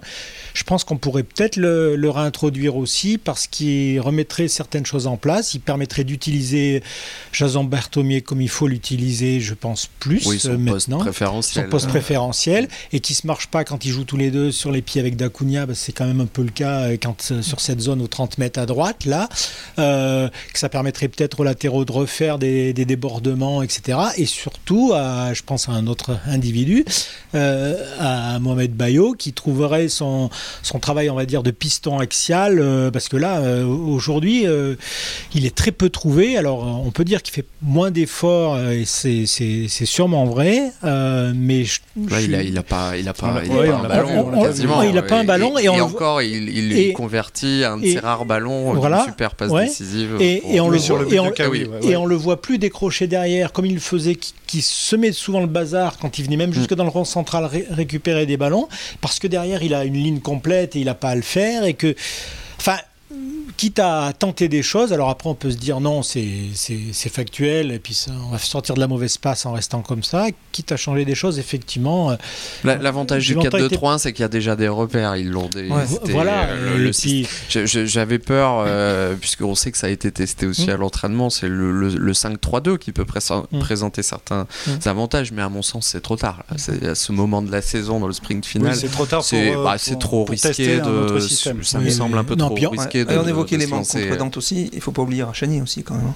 Je 0.56 0.64
pense 0.64 0.84
qu'on 0.84 0.98
pourrait 0.98 1.24
peut-être 1.24 1.56
le, 1.56 1.96
le 1.96 2.10
réintroduire 2.32 2.78
aussi 2.78 3.18
parce 3.18 3.48
qu'il 3.48 4.00
remettrait 4.00 4.48
certaines 4.48 4.86
choses 4.86 5.08
en 5.08 5.18
place. 5.18 5.54
Il 5.54 5.60
permettrait 5.60 6.04
d'utiliser 6.04 6.82
Jason 7.34 7.64
Berthomier 7.64 8.22
comme 8.22 8.42
il 8.42 8.50
faut 8.50 8.68
l'utiliser, 8.68 9.40
je 9.40 9.54
pense, 9.54 9.90
plus 10.00 10.26
Oui, 10.26 10.38
euh, 10.38 10.40
son 10.40 10.66
poste 10.66 10.88
maintenant 10.88 11.00
préférentiel. 11.00 11.66
son 11.66 11.70
poste 11.70 11.88
préférentiel 11.88 12.68
et 12.94 13.00
qui 13.00 13.14
se 13.14 13.28
marche 13.28 13.48
pas 13.48 13.64
quand 13.64 13.86
ils 13.86 13.92
jouent 13.92 14.06
tous 14.06 14.18
les 14.18 14.32
deux 14.32 14.52
sur 14.52 14.72
les 14.72 14.82
pieds 14.82 15.02
avec 15.02 15.16
Dacunia, 15.18 15.66
bah, 15.66 15.74
c'est 15.76 15.92
quand 15.92 16.06
même 16.06 16.22
un 16.22 16.26
peu 16.26 16.44
le 16.44 16.52
cas 16.52 16.82
euh, 16.82 16.98
quand 17.02 17.32
euh, 17.32 17.42
sur 17.42 17.60
cette 17.60 17.82
zone 17.82 18.02
aux 18.02 18.08
30 18.08 18.38
mètres 18.38 18.60
à 18.60 18.66
droite 18.66 19.06
là, 19.06 19.28
euh, 19.80 20.30
que 20.54 20.60
ça 20.60 20.70
permettrait 20.70 21.08
peut-être 21.10 21.42
aux 21.42 21.44
latéraux 21.44 21.86
de 21.86 21.92
refaire 21.92 22.40
des, 22.40 22.74
des 22.74 22.86
débordements, 22.86 23.62
etc. 23.62 23.98
Et 24.18 24.26
surtout, 24.26 24.94
à, 24.94 25.34
je 25.34 25.42
pense 25.44 25.68
à 25.68 25.74
un 25.74 25.88
autre 25.88 26.18
individu, 26.28 26.86
euh, 27.36 27.76
à 28.00 28.40
Mohamed 28.40 28.74
Bayo, 28.74 29.14
qui 29.14 29.34
trouverait 29.34 29.90
son, 29.90 30.30
son 30.64 30.80
travail, 30.80 31.10
on 31.10 31.16
va 31.16 31.26
dire, 31.26 31.44
de 31.44 31.52
piston 31.52 32.00
axial, 32.00 32.21
euh, 32.30 32.92
parce 32.92 33.10
que 33.10 33.18
là, 33.18 33.40
euh, 33.40 33.66
aujourd'hui, 33.66 34.46
euh, 34.48 34.76
il 35.34 35.46
est 35.46 35.56
très 35.56 35.72
peu 35.72 35.90
trouvé. 35.90 36.38
Alors, 36.38 36.64
on 36.86 36.92
peut 36.92 37.04
dire 37.04 37.22
qu'il 37.24 37.34
fait 37.34 37.46
moins 37.62 37.92
d'efforts, 37.92 38.60
et 38.60 38.84
c'est- 38.86 39.26
c'est 39.26 39.66
c'est 39.68 39.86
sûrement 39.86 40.26
vrai, 40.26 40.72
mais 41.36 41.64
je, 41.64 41.80
Là, 42.10 42.20
je 42.20 42.26
il 42.26 42.36
a, 42.36 42.40
suis- 42.40 42.48
il 42.50 42.58
a 42.58 42.64
pas, 42.64 42.98
il 42.98 43.08
a 43.08 43.14
pas, 43.14 43.34
l'a- 43.34 43.44
il 43.46 43.52
a 43.52 43.56
ouais, 43.56 43.68
pas 43.70 43.74
on 43.82 43.84
un 43.86 43.88
ballon, 43.88 44.32
on 44.34 44.44
quasiment. 44.44 44.82
Il 44.84 44.98
a 44.98 45.02
pas 45.02 45.18
un 45.20 45.24
Et- 45.24 45.26
ballon, 45.26 45.58
et 45.60 45.64
et, 45.64 45.70
on 45.70 45.78
le- 45.78 45.84
encore, 45.84 46.22
il, 46.22 46.50
il 46.50 46.78
et- 46.78 46.90
est 46.90 46.94
converti 46.94 47.64
un 47.66 47.78
de 47.78 47.84
et- 47.86 47.94
ses 47.94 48.00
rares 48.00 48.26
ballons, 48.26 48.74
voilà. 48.74 49.00
une 49.00 49.06
super 49.06 49.36
passe 49.36 49.52
Ouais. 49.52 49.66
décisive. 49.68 50.18
Et- 50.20 50.56
et 50.56 50.60
on 50.62 50.70
le 50.70 50.78
et 51.12 51.20
Et 51.92 51.96
le 52.06 52.16
voit 52.16 52.42
plus 52.42 52.58
décrocher 52.58 53.08
derrière, 53.08 53.52
comme 53.52 53.66
il 53.66 53.74
le 53.76 53.80
faisait, 53.80 54.16
qui, 54.16 54.34
qui 54.48 54.62
semait 54.62 55.12
souvent 55.12 55.40
le 55.42 55.48
bazar 55.48 55.98
quand 55.98 56.18
il 56.20 56.26
venait 56.26 56.38
même 56.38 56.54
jusque 56.54 56.74
dans 56.74 56.84
le 56.84 56.90
rond 56.90 57.06
central 57.06 57.46
ré- 57.46 57.66
récupérer 57.70 58.26
des 58.26 58.38
ballons, 58.38 58.68
parce 59.00 59.20
que 59.20 59.28
derrière 59.28 59.64
il 59.64 59.74
a 59.74 59.86
une 59.86 59.94
ligne 59.96 60.20
complète 60.20 60.76
et 60.76 60.80
il 60.80 60.86
n'a 60.86 60.94
pas 60.94 61.10
à 61.10 61.16
le 61.16 61.22
faire, 61.22 61.64
et 61.66 61.74
que. 61.74 61.96
Enfin. 62.60 62.80
Quitte 63.58 63.80
à 63.80 64.14
tenter 64.18 64.48
des 64.48 64.64
choses, 64.64 64.94
alors 64.94 65.10
après 65.10 65.30
on 65.30 65.36
peut 65.36 65.52
se 65.52 65.58
dire 65.58 65.80
non, 65.80 66.02
c'est 66.04 67.10
factuel, 67.10 67.72
et 67.72 67.80
puis 67.80 67.94
ça, 67.94 68.12
on 68.28 68.32
va 68.32 68.38
sortir 68.38 68.76
de 68.76 68.80
la 68.80 68.88
mauvaise 68.88 69.18
passe 69.18 69.46
en 69.46 69.54
restant 69.54 69.82
comme 69.82 70.04
ça, 70.04 70.28
quitte 70.52 70.72
à 70.72 70.78
changer 70.78 71.06
des 71.06 71.16
choses, 71.16 71.40
effectivement. 71.40 72.16
L'avantage 72.64 73.28
du 73.28 73.36
4-2-3-1, 73.36 73.98
c'est 74.00 74.14
qu'il 74.14 74.24
y 74.24 74.26
a 74.26 74.30
déjà 74.30 74.56
des 74.56 74.68
repères, 74.68 75.16
ils 75.16 75.30
l'ont 75.30 75.50
des, 75.50 75.70
Voilà, 76.10 76.50
le, 76.56 76.92
j'avais 77.86 78.20
peur, 78.20 78.64
euh, 78.66 79.16
puisqu'on 79.16 79.56
sait 79.56 79.72
que 79.72 79.78
ça 79.78 79.88
a 79.88 79.90
été 79.90 80.12
testé 80.12 80.46
aussi 80.46 80.68
mm. 80.68 80.72
à 80.72 80.78
l'entraînement, 80.78 81.30
c'est 81.30 81.50
le, 81.50 81.72
le 81.72 82.14
5-3-2 82.14 82.78
qui 82.78 82.92
peut 82.92 83.06
mm. 83.06 83.60
présenter 83.60 84.04
certains 84.04 84.48
mm. 84.68 84.88
avantages, 84.88 85.32
mais 85.32 85.42
à 85.42 85.50
mon 85.50 85.62
sens, 85.62 85.88
c'est 85.88 86.02
trop 86.02 86.16
tard. 86.16 86.44
C'est 86.58 86.88
à 86.88 86.96
ce 86.96 87.12
moment 87.12 87.42
de 87.42 87.52
la 87.52 87.62
saison, 87.62 88.00
dans 88.00 88.08
le 88.08 88.14
sprint 88.14 88.46
final. 88.46 88.76
c'est 88.76 88.90
trop 88.90 89.06
tard 89.06 89.24
C'est 89.24 89.54
bah, 89.56 89.76
trop 90.00 90.26
risqué. 90.26 90.80
De, 90.80 91.20
ça 91.20 91.80
me 91.80 91.90
semble 91.90 92.18
un 92.18 92.24
peu 92.24 92.36
trop 92.36 92.54
risqué. 92.54 93.06
on 93.08 93.41
évoquait 93.42 93.58
les 93.58 93.68
manques 93.68 93.88
contre 94.18 94.38
aussi, 94.38 94.70
il 94.74 94.82
faut 94.82 94.92
pas 94.92 95.02
oublier 95.02 95.24
Rachani 95.24 95.62
aussi 95.62 95.84
quand 95.84 95.96
même. 95.96 96.08
Hein. 96.08 96.16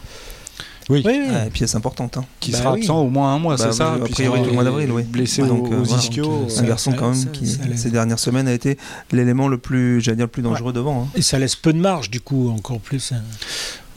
Oui, 0.90 1.02
oui, 1.04 1.20
oui. 1.20 1.34
Ah, 1.34 1.50
pièce 1.50 1.74
importante. 1.74 2.18
Hein. 2.18 2.26
Qui 2.40 2.52
bah 2.52 2.60
sera 2.60 2.74
absent 2.74 3.02
au 3.02 3.10
moins 3.10 3.34
un 3.34 3.40
mois, 3.40 3.58
c'est 3.58 3.66
bah, 3.66 3.72
ça 3.72 3.94
A 3.94 3.98
priori, 4.00 4.42
au 4.48 4.54
mois 4.54 4.64
d'avril, 4.64 4.92
oui. 4.92 5.04
Blessé 5.04 5.42
Donc, 5.42 5.72
au, 5.72 5.84
ischio. 5.84 6.48
un 6.58 6.64
garçon, 6.64 6.94
quand 6.94 7.10
même, 7.10 7.32
qui, 7.32 7.48
ces 7.48 7.90
dernières 7.90 8.20
semaines, 8.20 8.48
a 8.48 8.54
été 8.54 8.78
l'élément 9.12 9.48
le 9.48 9.58
plus, 9.58 10.00
j'allais 10.02 10.18
dire, 10.18 10.26
le 10.26 10.32
plus 10.32 10.44
dangereux 10.44 10.74
devant. 10.74 11.04
Hein. 11.04 11.08
Et 11.16 11.22
ça 11.22 11.40
laisse 11.40 11.56
peu 11.56 11.74
de 11.74 11.80
marge, 11.80 12.12
du 12.12 12.22
coup, 12.22 12.50
encore 12.50 12.80
plus. 12.80 13.14
Hein. 13.14 13.22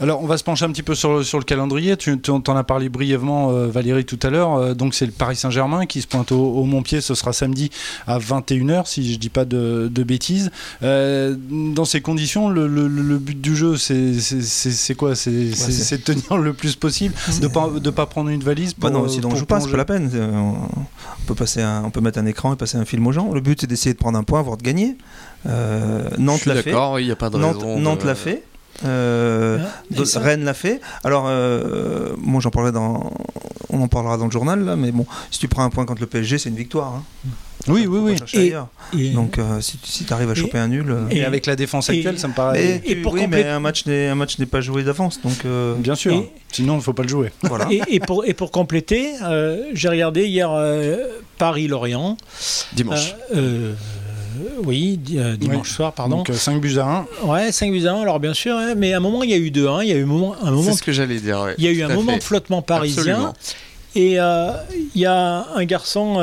Alors, 0.01 0.23
on 0.23 0.27
va 0.27 0.37
se 0.37 0.45
pencher 0.45 0.63
un 0.63 0.71
petit 0.71 0.83
peu 0.83 0.95
sur, 0.95 1.25
sur 1.25 1.39
le 1.39 1.43
calendrier. 1.43 1.97
Tu 1.97 2.17
en 2.29 2.55
as 2.55 2.63
parlé 2.63 2.87
brièvement, 2.87 3.51
euh, 3.51 3.67
Valérie, 3.67 4.05
tout 4.05 4.19
à 4.23 4.29
l'heure. 4.29 4.55
Euh, 4.55 4.73
donc, 4.73 4.93
c'est 4.93 5.05
le 5.05 5.11
Paris 5.11 5.35
Saint-Germain 5.35 5.85
qui 5.87 6.01
se 6.01 6.07
pointe 6.07 6.31
au, 6.31 6.41
au 6.41 6.63
Montpied. 6.63 7.01
Ce 7.01 7.15
sera 7.15 7.33
samedi 7.33 7.69
à 8.07 8.17
21h, 8.17 8.85
si 8.85 9.13
je 9.13 9.19
dis 9.19 9.29
pas 9.29 9.43
de, 9.43 9.89
de 9.91 10.03
bêtises. 10.03 10.51
Euh, 10.83 11.35
dans 11.39 11.83
ces 11.83 11.99
conditions, 11.99 12.47
le, 12.47 12.67
le, 12.67 12.87
le, 12.87 13.17
but 13.17 13.41
du 13.41 13.57
jeu, 13.57 13.75
c'est 13.75 14.95
quoi? 14.95 15.15
C'est 15.15 15.31
de 15.31 15.95
tenir 15.97 16.37
le 16.37 16.53
plus 16.53 16.75
possible, 16.75 17.13
de 17.41 17.47
pas, 17.47 17.69
de 17.69 17.89
pas 17.89 18.05
prendre 18.05 18.29
une 18.29 18.41
valise 18.41 18.75
bah 18.75 18.89
pour, 18.89 19.01
Non, 19.01 19.09
si 19.09 19.19
on 19.25 19.35
joue 19.35 19.45
pas, 19.45 19.59
c'est 19.59 19.69
pas 19.69 19.77
la 19.77 19.85
peine. 19.85 20.09
On 20.13 21.25
peut, 21.27 21.35
passer 21.35 21.65
on 21.83 21.89
peut 21.89 22.01
mettre 22.01 22.19
un 22.19 22.25
écran 22.25 22.53
et 22.53 22.55
passer 22.55 22.77
un 22.77 22.85
film 22.85 23.05
aux 23.07 23.11
gens. 23.11 23.33
Le 23.33 23.41
but, 23.41 23.59
c'est 23.59 23.67
d'essayer 23.67 23.93
de 23.93 23.99
prendre 23.99 24.17
un 24.17 24.23
point, 24.23 24.41
voire 24.41 24.55
de 24.55 24.63
gagner. 24.63 24.95
Nantes 25.45 26.45
l'a 26.45 26.55
fait. 26.55 26.71
D'accord, 26.71 27.01
il 27.01 27.05
n'y 27.05 27.11
a 27.11 27.17
pas 27.17 27.29
de 27.29 27.37
Nantes, 27.37 27.63
Nantes 27.63 28.05
l'a 28.05 28.15
fait. 28.15 28.43
Euh, 28.85 29.59
ah, 29.97 30.19
Rennes 30.19 30.43
l'a 30.43 30.53
fait. 30.53 30.79
Alors, 31.03 31.25
euh, 31.27 32.13
moi 32.17 32.41
j'en 32.41 32.49
parlerai 32.49 32.71
dans. 32.71 33.13
On 33.71 33.81
en 33.81 33.87
parlera 33.87 34.17
dans 34.17 34.25
le 34.25 34.31
journal, 34.31 34.63
là, 34.63 34.75
mais 34.75 34.91
bon, 34.91 35.05
si 35.29 35.39
tu 35.39 35.47
prends 35.47 35.63
un 35.63 35.69
point 35.69 35.85
contre 35.85 36.01
le 36.01 36.07
PSG, 36.07 36.39
c'est 36.39 36.49
une 36.49 36.55
victoire. 36.55 36.95
Hein. 36.95 37.03
Oui, 37.67 37.85
oui, 37.87 37.99
oui. 38.33 38.53
Et, 38.97 39.11
Donc, 39.11 39.37
euh, 39.37 39.61
si, 39.61 39.77
si 39.83 40.05
tu 40.05 40.13
arrives 40.13 40.29
à 40.29 40.33
choper 40.33 40.57
un 40.57 40.69
nul. 40.69 40.95
Et 41.11 41.23
avec 41.23 41.45
la 41.45 41.55
défense 41.55 41.89
actuelle, 41.89 42.17
ça 42.17 42.27
me 42.27 42.33
paraît. 42.33 42.81
Et, 42.83 42.95
pour 42.95 43.13
oui, 43.13 43.27
mais 43.27 43.43
un 43.43 43.59
match 43.59 43.85
n'est 43.85 44.45
pas 44.49 44.61
joué 44.61 44.83
d'avance. 44.83 45.21
donc 45.21 45.45
Bien 45.77 45.95
sûr. 45.95 46.25
Sinon, 46.51 46.73
il 46.73 46.77
ne 46.77 46.81
faut 46.81 46.93
pas 46.93 47.03
le 47.03 47.09
jouer. 47.09 47.31
Voilà. 47.43 47.67
et, 47.69 47.99
pour, 47.99 48.25
et 48.25 48.33
pour 48.33 48.51
compléter, 48.51 49.13
j'ai 49.73 49.89
regardé 49.89 50.25
hier 50.25 50.49
Paris-Lorient. 51.37 52.17
Dimanche. 52.73 53.15
Euh, 54.37 54.61
oui, 54.63 54.99
euh, 55.15 55.35
dimanche 55.35 55.71
soir, 55.71 55.93
pardon. 55.93 56.17
Donc 56.17 56.31
5 56.33 56.55
euh, 56.55 56.59
buts 56.59 56.77
à 56.77 57.05
1. 57.23 57.27
Ouais, 57.27 57.51
5 57.51 57.71
buts 57.71 57.87
à 57.87 57.93
1, 57.93 58.01
alors 58.01 58.19
bien 58.19 58.33
sûr, 58.33 58.55
hein, 58.55 58.75
mais 58.75 58.93
à 58.93 58.97
un 58.97 58.99
moment 58.99 59.23
il 59.23 59.29
y 59.29 59.33
a 59.33 59.37
eu 59.37 59.49
2-1, 59.49 59.83
il 59.83 59.89
y 59.89 59.93
a 59.93 59.95
eu 59.95 60.03
un 60.03 60.07
moment. 60.07 60.35
Un 60.41 60.51
moment 60.51 60.63
C'est 60.63 60.77
ce 60.77 60.83
que 60.83 60.91
j'allais 60.91 61.19
dire, 61.19 61.53
Il 61.57 61.63
y 61.63 61.67
a 61.67 61.71
eu 61.71 61.83
un 61.83 61.93
moment 61.93 62.15
de 62.15 62.23
flottement 62.23 62.61
parisien. 62.61 63.33
Et 63.95 64.13
il 64.13 65.01
y 65.01 65.05
a 65.05 65.45
un 65.55 65.65
garçon 65.65 66.17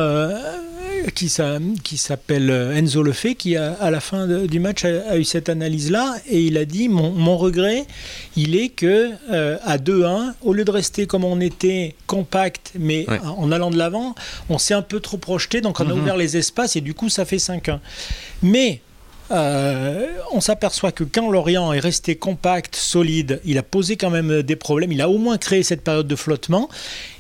qui, 1.15 1.29
s'appelle 1.29 2.51
Enzo 2.51 3.03
Lefebvre, 3.03 3.37
qui 3.37 3.57
à 3.57 3.91
la 3.91 4.01
fin 4.01 4.27
du 4.27 4.61
match 4.61 4.85
a, 4.85 5.17
eu 5.17 5.25
cette 5.25 5.49
analyse-là, 5.49 6.17
et 6.29 6.41
il 6.41 6.59
a 6.59 6.65
dit 6.65 6.89
mon, 6.89 7.37
regret, 7.37 7.87
il 8.37 8.57
est 8.57 8.69
que 8.71 9.11
euh, 9.31 9.59
à 9.65 9.79
2-1, 9.79 10.33
au 10.43 10.53
lieu 10.53 10.65
de 10.65 10.71
rester 10.71 11.07
comme 11.07 11.25
on 11.25 11.41
était 11.41 11.95
compact, 12.07 12.73
mais 12.79 13.07
en 13.25 13.53
allant 13.53 13.71
de 13.71 13.77
l'avant, 13.77 14.15
on 14.49 14.59
s'est 14.59 14.75
un 14.75 14.83
peu 14.83 15.01
trop 15.01 15.19
projeté, 15.19 15.61
donc 15.61 15.81
on 15.81 15.89
a 15.89 15.95
mhm. 15.95 16.01
ouvert 16.01 16.17
les 16.17 16.37
espaces, 16.37 16.77
et 16.77 16.81
du 16.81 16.95
coup 16.95 17.09
ça 17.09 17.25
fait 17.25 17.37
5-1. 17.37 17.79
Mais 18.43 18.81
euh, 19.31 20.07
on 20.33 20.41
s'aperçoit 20.41 20.93
que 20.93 21.05
quand 21.05 21.31
Lorient 21.31 21.73
est 21.73 21.81
resté 21.81 22.17
compact, 22.17 22.77
solide, 22.77 23.41
il 23.45 23.59
a 23.59 23.63
posé 23.63 23.97
quand 23.97 24.11
même 24.11 24.43
des 24.43 24.57
problèmes, 24.57 24.93
il 24.93 25.01
a 25.01 25.09
au 25.09 25.19
moins 25.19 25.39
créé 25.39 25.63
cette 25.63 25.83
période 25.83 26.07
de 26.07 26.17
flottement. 26.17 26.69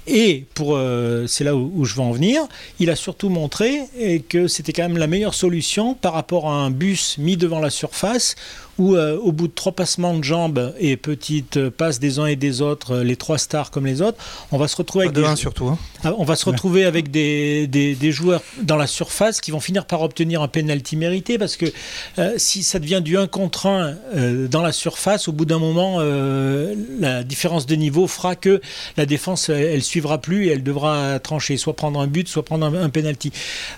Et 0.06 0.44
pour, 0.54 0.76
euh, 0.76 1.26
c'est 1.26 1.42
là 1.42 1.56
où, 1.56 1.84
je 1.84 1.94
veux 1.94 2.02
en 2.02 2.12
venir, 2.12 2.42
il 2.78 2.90
a 2.90 2.96
surtout 2.96 3.28
montré 3.28 3.80
que 4.28 4.46
c'était 4.46 4.72
quand 4.72 4.84
même 4.84 4.98
la 4.98 5.08
meilleure 5.08 5.34
solution 5.34 5.94
par 5.94 6.12
rapport 6.12 6.48
à 6.48 6.54
un 6.54 6.70
bus 6.70 7.18
mis 7.18 7.36
devant 7.36 7.58
la 7.58 7.70
surface 7.70 8.36
où 8.78 8.94
euh, 8.94 9.16
au 9.18 9.32
bout 9.32 9.48
de 9.48 9.52
trois 9.52 9.72
passements 9.72 10.14
de 10.14 10.24
jambes 10.24 10.74
et 10.78 10.96
petites 10.96 11.68
passes 11.68 11.98
des 11.98 12.18
uns 12.18 12.26
et 12.26 12.36
des 12.36 12.62
autres, 12.62 12.98
les 12.98 13.16
trois 13.16 13.38
stars 13.38 13.70
comme 13.70 13.86
les 13.86 14.02
autres, 14.02 14.18
on 14.52 14.58
va 14.58 14.68
se 14.68 14.76
retrouver 14.76 15.06
avec 15.06 15.16
des 15.16 15.36
surtout. 15.36 15.68
Hein. 15.68 15.78
Ah, 16.04 16.12
on 16.18 16.24
va 16.24 16.36
se 16.36 16.44
retrouver 16.44 16.84
avec 16.84 17.10
des, 17.10 17.66
des, 17.66 18.12
joueurs 18.12 18.42
dans 18.62 18.76
la 18.76 18.86
surface 18.86 19.40
qui 19.40 19.50
vont 19.50 19.60
finir 19.60 19.86
par 19.86 20.02
obtenir 20.02 20.42
un 20.42 20.48
penalty 20.48 20.96
mérité 20.96 21.38
parce 21.38 21.56
que 21.56 21.66
euh, 22.18 22.34
si 22.36 22.62
ça 22.62 22.78
devient 22.78 23.00
du 23.02 23.16
1 23.18 23.26
contre 23.26 23.66
1 23.66 23.94
dans 24.50 24.62
la 24.62 24.72
surface, 24.72 25.28
au 25.28 25.32
bout 25.32 25.44
d'un 25.44 25.58
moment, 25.58 26.00
la 27.00 27.24
différence 27.24 27.66
de 27.66 27.74
niveau 27.74 28.06
fera 28.06 28.36
que 28.36 28.60
la 28.96 29.06
défense 29.06 29.48
elle 29.48 29.82
suivra 29.82 30.20
plus 30.20 30.46
et 30.46 30.50
elle 30.50 30.62
devra 30.62 31.18
trancher, 31.18 31.56
soit 31.56 31.74
prendre 31.74 32.00
un 32.00 32.06
but, 32.06 32.28
soit 32.28 32.44
prendre 32.44 32.66
un, 32.66 32.88
penalty. 32.88 33.32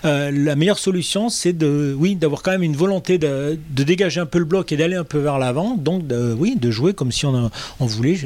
Euh, 0.05 0.31
la 0.31 0.55
meilleure 0.55 0.79
solution, 0.79 1.29
c'est 1.29 1.53
de, 1.53 1.95
oui, 1.97 2.15
d'avoir 2.15 2.43
quand 2.43 2.51
même 2.51 2.63
une 2.63 2.75
volonté 2.75 3.17
de, 3.17 3.57
dégager 3.69 4.19
un 4.19 4.25
peu 4.25 4.39
le 4.39 4.45
bloc 4.45 4.71
et 4.71 4.77
d'aller 4.77 4.88
un 4.95 5.03
peu 5.03 5.19
vers 5.19 5.39
l'avant. 5.39 5.75
Donc, 5.75 6.03
oui, 6.37 6.55
de 6.55 6.71
jouer 6.71 6.93
comme 6.93 7.11
si 7.11 7.25
on, 7.25 7.51
voulait 7.79 8.17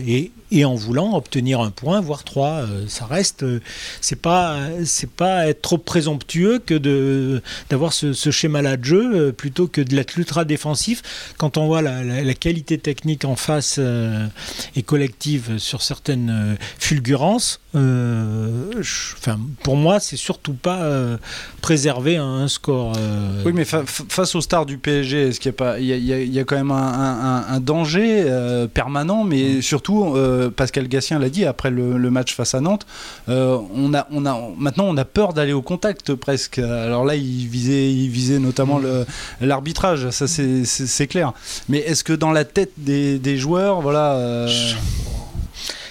et, 0.51 0.65
en 0.65 0.75
voulant 0.75 1.15
obtenir 1.15 1.61
un 1.61 1.71
point, 1.71 1.99
voire 1.99 2.23
trois. 2.23 2.61
Euh, 2.61 2.85
ça 2.87 3.05
reste, 3.05 3.43
euh, 3.43 3.59
c'est 4.01 4.21
pas, 4.21 4.59
c'est 4.85 5.09
pas 5.09 5.47
être 5.47 5.61
trop 5.61 5.77
présomptueux 5.77 6.59
que 6.59 7.41
d'avoir 7.69 7.93
ce, 7.93 8.13
schéma-là 8.13 8.77
de 8.77 8.83
jeu 8.83 9.11
euh, 9.13 9.31
plutôt 9.31 9.67
que 9.67 9.81
de 9.81 9.95
l'être 9.95 10.17
ultra 10.17 10.45
défensif. 10.45 11.33
Quand 11.37 11.57
on 11.57 11.67
voit 11.67 11.81
la, 11.81 12.33
qualité 12.33 12.77
technique 12.77 13.25
en 13.25 13.35
face 13.35 13.79
et 14.75 14.83
collective 14.83 15.57
sur 15.59 15.81
certaines 15.81 16.57
fulgurances, 16.79 17.61
enfin, 17.75 19.39
pour 19.63 19.75
moi, 19.75 19.99
c'est 19.99 20.17
surtout 20.17 20.53
pas 20.53 20.89
préserver 21.61 22.17
un, 22.17 22.47
score. 22.47 22.93
Oui, 23.45 23.51
mais 23.53 23.65
face 23.65 24.35
aux 24.35 24.41
stars 24.41 24.65
du 24.65 24.77
PSG, 24.77 25.29
est-ce 25.29 25.39
qu'il 25.39 25.49
y 25.49 25.55
a 25.55 25.57
pas, 25.57 25.79
il 25.79 25.87
y, 25.87 26.39
a, 26.39 26.43
quand 26.43 26.55
même 26.55 26.71
un, 26.71 27.59
danger 27.59 28.25
permanent, 28.73 29.23
mais 29.23 29.55
mm. 29.55 29.61
surtout 29.61 30.15
Pascal 30.55 30.87
Gassien 30.87 31.19
l'a 31.19 31.29
dit 31.29 31.45
après 31.45 31.71
le, 31.71 32.09
match 32.13 32.35
face 32.35 32.53
à 32.53 32.61
Nantes, 32.61 32.85
euh, 33.29 33.57
on 33.75 33.93
a, 33.93 34.07
on 34.11 34.25
a, 34.25 34.39
maintenant 34.57 34.85
on 34.87 34.97
a 34.97 35.05
peur 35.05 35.33
d'aller 35.33 35.53
au 35.53 35.61
contact 35.61 36.13
presque. 36.13 36.59
Alors 36.59 37.05
là, 37.05 37.15
il 37.15 37.47
visait, 37.47 37.91
il 37.91 38.09
visait 38.09 38.39
notamment 38.39 38.79
l'arbitrage, 39.41 40.09
ça 40.11 40.27
c'est 40.27 41.07
clair. 41.07 41.33
Mais 41.69 41.79
est-ce 41.79 42.03
que 42.03 42.13
dans 42.13 42.31
la 42.31 42.45
tête 42.45 42.71
des, 42.77 43.37
joueurs, 43.37 43.81
voilà. 43.81 44.13
Euh, 44.13 44.47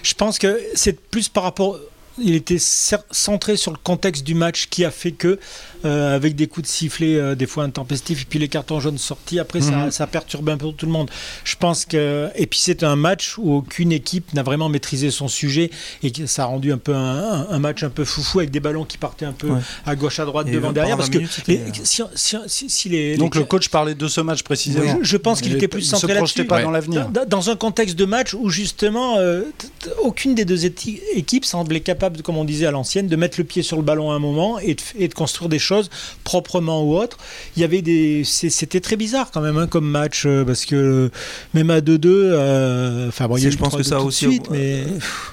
Je 0.03 0.15
pense 0.15 0.39
que 0.39 0.61
c'est 0.75 1.01
plus 1.01 1.29
par 1.29 1.45
rapport 1.45 1.79
il 2.19 2.35
était 2.35 2.59
centré 2.59 3.57
sur 3.57 3.73
le 3.73 3.79
contexte 3.83 4.25
du 4.25 4.35
match 4.35 4.69
qui 4.69 4.85
a 4.85 4.91
fait 4.91 5.13
que 5.13 5.39
euh, 5.85 6.15
avec 6.15 6.37
des 6.37 6.47
coups 6.47 6.69
de 6.69 6.73
sifflet 6.73 7.17
euh, 7.17 7.35
des 7.35 7.47
fois 7.47 7.65
intempestifs 7.65 8.23
et 8.23 8.25
puis 8.25 8.39
les 8.39 8.49
cartons 8.49 8.79
jaunes 8.79 8.99
sortis. 8.99 9.41
Après, 9.41 9.61
ça, 9.61 9.73
mhm. 9.73 9.91
ça, 9.91 10.07
perturbe 10.07 10.49
un 10.51 10.57
peu 10.57 10.71
tout 10.73 10.87
le 10.87 10.93
monde. 10.93 11.11
Je 11.45 11.57
pense 11.57 11.85
que 11.85 12.29
et 12.37 12.47
puis 12.47 12.61
c'est 12.63 12.85
un 12.85 12.95
match 12.95 13.37
où 13.39 13.53
aucune 13.55 13.91
équipe 13.91 14.33
n'a 14.33 14.43
vraiment 14.43 14.69
maîtrisé 14.69 15.11
son 15.11 15.27
sujet 15.29 15.71
et 16.03 16.13
ça 16.27 16.45
a 16.45 16.47
rendu 16.47 16.73
un 16.73 16.79
peu 16.79 16.95
un, 16.95 17.59
match 17.59 17.83
un 17.83 17.91
peu 17.91 18.05
foufou 18.05 18.41
avec 18.41 18.51
des 18.51 18.61
ballons 18.61 18.85
qui 18.85 18.99
partaient 18.99 19.25
un 19.25 19.33
peu 19.33 19.51
à 19.87 19.97
gauche 19.97 20.21
à 20.21 20.25
droite 20.25 20.49
devant 20.49 20.73
derrière 20.73 20.97
parce 20.97 21.11
que 21.11 21.19
si, 22.15 22.89
les, 22.89 23.17
donc 23.17 23.35
le 23.35 23.45
coach 23.45 23.69
parlait 23.69 23.95
de 23.95 24.09
ce 24.09 24.21
match 24.21 24.43
précisément. 24.43 24.99
Je, 25.03 25.17
pense 25.17 25.41
qu'il 25.41 25.55
était 25.55 25.69
plus 25.69 25.83
centré 25.83 26.15
là-dessus. 26.15 26.45
pas 26.45 26.63
dans 26.63 26.71
l'avenir. 26.71 27.09
Dans, 27.27 27.51
un 27.51 27.57
contexte 27.57 27.97
de 27.97 28.05
match 28.05 28.35
où 28.35 28.51
justement 28.51 29.19
euh, 29.19 29.43
aucune 30.03 30.37
des 30.37 30.45
deux 30.45 30.65
équipes 30.65 31.45
semblait 31.45 31.81
capable, 31.81 32.02
comme 32.23 32.37
on 32.37 32.45
disait 32.45 32.67
à 32.67 32.71
l'ancienne, 32.71 33.07
de 33.07 33.17
mettre 33.17 33.39
le 33.39 33.45
pied 33.45 33.63
sur 33.63 33.77
le 33.77 33.83
ballon 33.83 34.11
à 34.11 34.15
un 34.15 34.19
moment 34.19 34.59
et 34.59 34.77
et 34.99 35.09
de 35.09 35.15
construire 35.15 35.49
des 35.49 35.59
choses 35.59 35.91
proprement 36.25 36.83
ou 36.83 36.97
autre. 36.97 37.19
Il 37.57 37.63
y 37.63 37.65
avait 37.65 37.83
des, 37.83 38.23
c'était 38.25 38.81
très 38.81 38.97
bizarre 38.97 39.31
quand 39.31 39.41
même 39.41 39.59
hein, 39.59 39.67
comme 39.67 39.89
match 39.89 40.25
euh, 40.27 40.45
parce 40.45 40.65
que 40.65 41.11
même 41.55 41.71
à 41.71 41.81
2-2, 41.81 42.01
euh, 42.07 43.09
enfin 43.09 43.29
bon, 43.29 43.37
il 43.37 43.45
y 43.45 43.47
a 43.47 43.51
je 43.51 43.57
pense 43.57 43.77
que 43.77 43.83
ça 43.83 44.01
aussi, 44.01 44.27
suite, 44.27 44.51
mais 44.51 44.85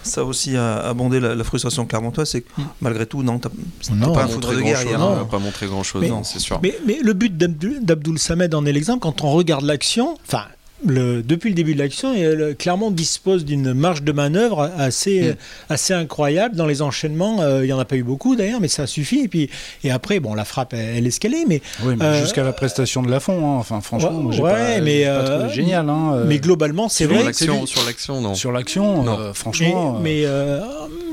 ça 0.04 0.24
aussi 0.24 0.56
a 0.56 0.78
abondé 0.80 1.20
la, 1.20 1.44
frustration 1.44 1.86
clermontoise, 1.86 2.30
c'est 2.30 2.42
que 2.42 2.50
mm. 2.62 2.66
malgré 2.82 3.06
tout, 3.06 3.24
non, 3.24 3.40
t'as 3.40 3.50
pas 3.50 4.24
un 4.24 4.28
foudre 4.28 4.54
de 4.54 4.62
guerre 4.62 4.84
hier, 4.84 5.02
hein. 5.02 5.28
pas 5.30 5.40
montré 5.40 5.68
grand 5.68 5.84
chose, 5.84 6.08
non, 6.08 6.24
c'est 6.24 6.40
sûr. 6.40 6.60
Mais, 6.62 6.78
mais 6.86 7.00
le 7.02 7.14
but 7.14 7.36
d'Abdoul 7.36 8.20
Samed 8.20 8.54
en 8.54 8.66
est 8.66 8.72
l'exemple 8.72 9.00
quand 9.00 9.24
on 9.24 9.32
regarde 9.32 9.64
l'action, 9.64 10.18
enfin 10.28 10.44
le, 10.86 11.22
depuis 11.22 11.50
le 11.50 11.56
début 11.56 11.74
de 11.74 11.80
l'action, 11.80 12.14
euh, 12.18 12.54
Clermont 12.58 12.90
dispose 12.92 13.44
d'une 13.46 13.74
marge 13.74 14.02
de 14.04 14.12
manœuvre 14.12 14.72
assez, 14.78 15.32
Mm. 15.32 15.36
assez 15.74 15.94
incroyable 15.94 16.56
dans 16.56 16.66
les 16.66 16.82
enchaînements. 16.82 17.42
Euh, 17.42 17.64
il 17.64 17.68
n'y 17.68 17.74
en 17.74 17.80
a 17.80 17.86
pas 17.86 17.98
eu 17.98 18.04
beaucoup 18.04 18.36
d'ailleurs, 18.36 18.62
mais 18.62 18.68
ça 18.70 18.88
suffit. 18.88 19.20
Et, 19.22 19.28
puis, 19.28 19.50
et 19.84 19.92
après, 19.92 20.20
bon, 20.20 20.34
la 20.34 20.46
frappe, 20.46 20.74
elle, 20.74 20.98
elle 20.98 21.08
est 21.08 21.12
ce 21.12 21.20
qu'elle 21.20 21.34
est. 21.34 21.46
Mais, 21.48 21.62
Oui, 21.84 21.96
mais 21.98 22.06
Euh, 22.06 22.22
jusqu'à 22.22 22.44
la 22.44 22.54
prestation 22.54 23.04
de 23.04 23.10
Lafont, 23.12 23.34
hein. 23.40 23.58
enfin 23.60 23.82
franchement, 23.82 24.12
Ouais, 24.18 24.24
moi, 24.24 24.32
j'ai 24.32 24.42
ouais, 24.42 24.76
pas, 24.78 24.82
mais, 24.82 25.06
euh, 25.06 25.50
génial. 25.50 25.90
Hein, 25.90 26.12
euh, 26.14 26.26
mais 26.28 26.40
globalement, 26.40 26.88
c'est 26.90 27.06
sur 27.06 27.14
vrai. 27.14 27.24
l'action, 27.26 27.66
sur 27.66 27.86
l'action, 27.86 28.22
non. 28.22 28.36
sur 28.36 28.52
l'action, 28.52 29.04
Non. 29.04 29.20
euh, 29.20 29.28
Mais, 29.28 29.34
franchement. 29.34 30.00
mais, 30.02 30.22
euh, 30.26 30.62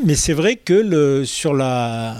mais 0.04 0.14
c'est 0.14 0.32
vrai 0.32 0.56
que 0.56 0.74
le, 0.74 1.24
sur 1.24 1.54
la, 1.54 2.14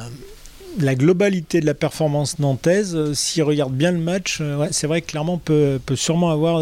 la 0.79 0.95
globalité 0.95 1.61
de 1.61 1.67
la 1.67 1.75
performance 1.75 2.39
nantaise, 2.39 2.95
euh, 2.95 3.15
s'il 3.15 3.43
regarde 3.45 3.73
bien 3.73 3.93
le 3.93 3.99
match, 3.99 4.39
euh, 4.41 4.57
ouais, 4.59 4.69
c'est 4.73 4.87
vrai 4.87 5.01
que 5.01 5.07
Clermont 5.11 5.39
peut, 5.39 5.79
peut 5.87 5.97
sûrement 5.97 6.31
avoir 6.31 6.61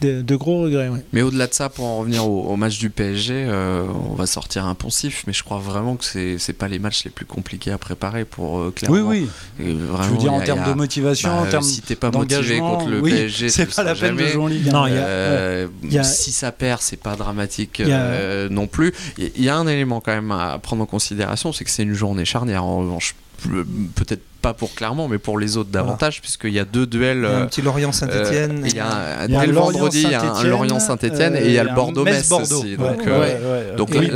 de, 0.00 0.08
de- 0.16 0.22
de 0.22 0.36
gros 0.36 0.62
regrets. 0.62 0.88
ouais. 0.88 1.04
Mais 1.12 1.22
au-delà 1.22 1.46
de 1.46 1.54
ça, 1.54 1.68
pour 1.68 1.84
en 1.86 1.98
revenir 1.98 2.28
au, 2.28 2.44
au 2.50 2.56
match 2.56 2.78
du 2.78 2.90
PSG, 2.90 3.34
euh, 3.34 3.84
on 4.10 4.14
va 4.14 4.26
sortir 4.26 4.66
un 4.66 4.74
poncif, 4.74 5.24
mais 5.26 5.32
je 5.32 5.42
crois 5.42 5.58
vraiment 5.58 5.96
que 5.96 6.04
c'est 6.04 6.38
c'est 6.38 6.52
pas 6.52 6.68
les 6.68 6.78
matchs 6.78 7.04
les 7.04 7.10
plus 7.10 7.24
compliqués 7.26 7.70
à 7.70 7.78
préparer 7.78 8.24
pour 8.24 8.58
euh, 8.58 8.72
oui, 8.88 9.00
oui. 9.00 9.28
Vraiment, 9.58 10.02
Je 10.02 10.08
veux 10.10 10.16
dire 10.18 10.32
y 10.32 10.34
en 10.34 10.38
a- 10.40 10.44
termes 10.44 10.64
y 10.66 10.68
de 10.68 10.74
motivation, 10.74 11.28
bah, 11.30 11.34
en 11.42 11.46
termes 11.46 11.62
si 11.64 11.82
t'es 11.82 11.96
pas 11.96 12.10
motivé 12.10 12.58
contre 12.58 12.88
le 12.88 13.00
oui, 13.00 13.10
PSG, 13.12 13.48
c'est 13.48 13.66
pas 13.66 13.82
la 13.82 13.94
peine 13.94 14.14
de 14.14 14.18
jamais. 14.18 14.32
jouer 14.32 14.42
en 14.42 14.46
Ligue 14.48 14.68
1. 14.68 14.72
Non, 14.72 14.86
il 14.86 14.94
y 14.94 14.98
a- 14.98 15.06
Euh, 15.06 15.66
y 15.84 15.98
a- 15.98 16.04
Si 16.04 16.32
ça 16.32 16.52
perd, 16.52 16.80
c'est 16.82 17.00
pas 17.00 17.16
dramatique 17.16 17.78
y 17.84 17.92
a- 17.92 17.96
euh, 18.00 18.48
non 18.48 18.66
plus. 18.66 18.92
Il 19.18 19.30
il 19.36 19.44
y 19.44 19.48
a 19.48 19.56
un 19.56 19.66
élément 19.66 20.00
quand 20.00 20.12
même 20.12 20.32
à 20.32 20.58
prendre 20.58 20.82
en 20.82 20.86
considération, 20.86 21.52
c'est 21.52 21.64
que 21.64 21.70
c'est 21.70 21.82
une 21.84 21.94
journée 21.94 22.24
charnière. 22.24 22.64
En 22.64 22.78
revanche, 22.78 23.14
Pe- 23.42 23.66
peut-être 23.94 24.22
pas 24.46 24.54
pour 24.54 24.74
Clermont, 24.74 25.08
mais 25.08 25.18
pour 25.18 25.38
les 25.40 25.56
autres 25.56 25.70
davantage, 25.70 26.20
puisqu'il 26.20 26.52
y 26.52 26.60
a 26.60 26.64
deux 26.64 26.86
duels. 26.86 27.18
Il 27.18 27.22
y 27.22 27.26
a 27.26 27.30
euh, 27.30 27.42
un 27.42 27.46
petit 27.46 27.62
Lorient-Saint-Etienne. 27.62 28.62
euh, 28.62 28.68
Il 28.68 28.74
y 28.76 28.78
a 28.80 29.40
un, 29.40 29.46
vendredi, 29.52 30.02
il 30.04 30.10
y 30.10 30.14
a 30.14 30.20
un 30.20 30.24
Saint-Étienne, 30.26 30.50
Lorient-Saint-Etienne 30.50 31.34
euh, 31.34 31.40
et 31.40 31.46
il 31.46 31.52
y 31.52 31.58
a 31.58 31.64
le 31.64 31.74
Bordeaux-Metz 31.74 32.30
aussi. 32.30 32.76
Donc, 32.76 33.06
euh, 33.06 34.10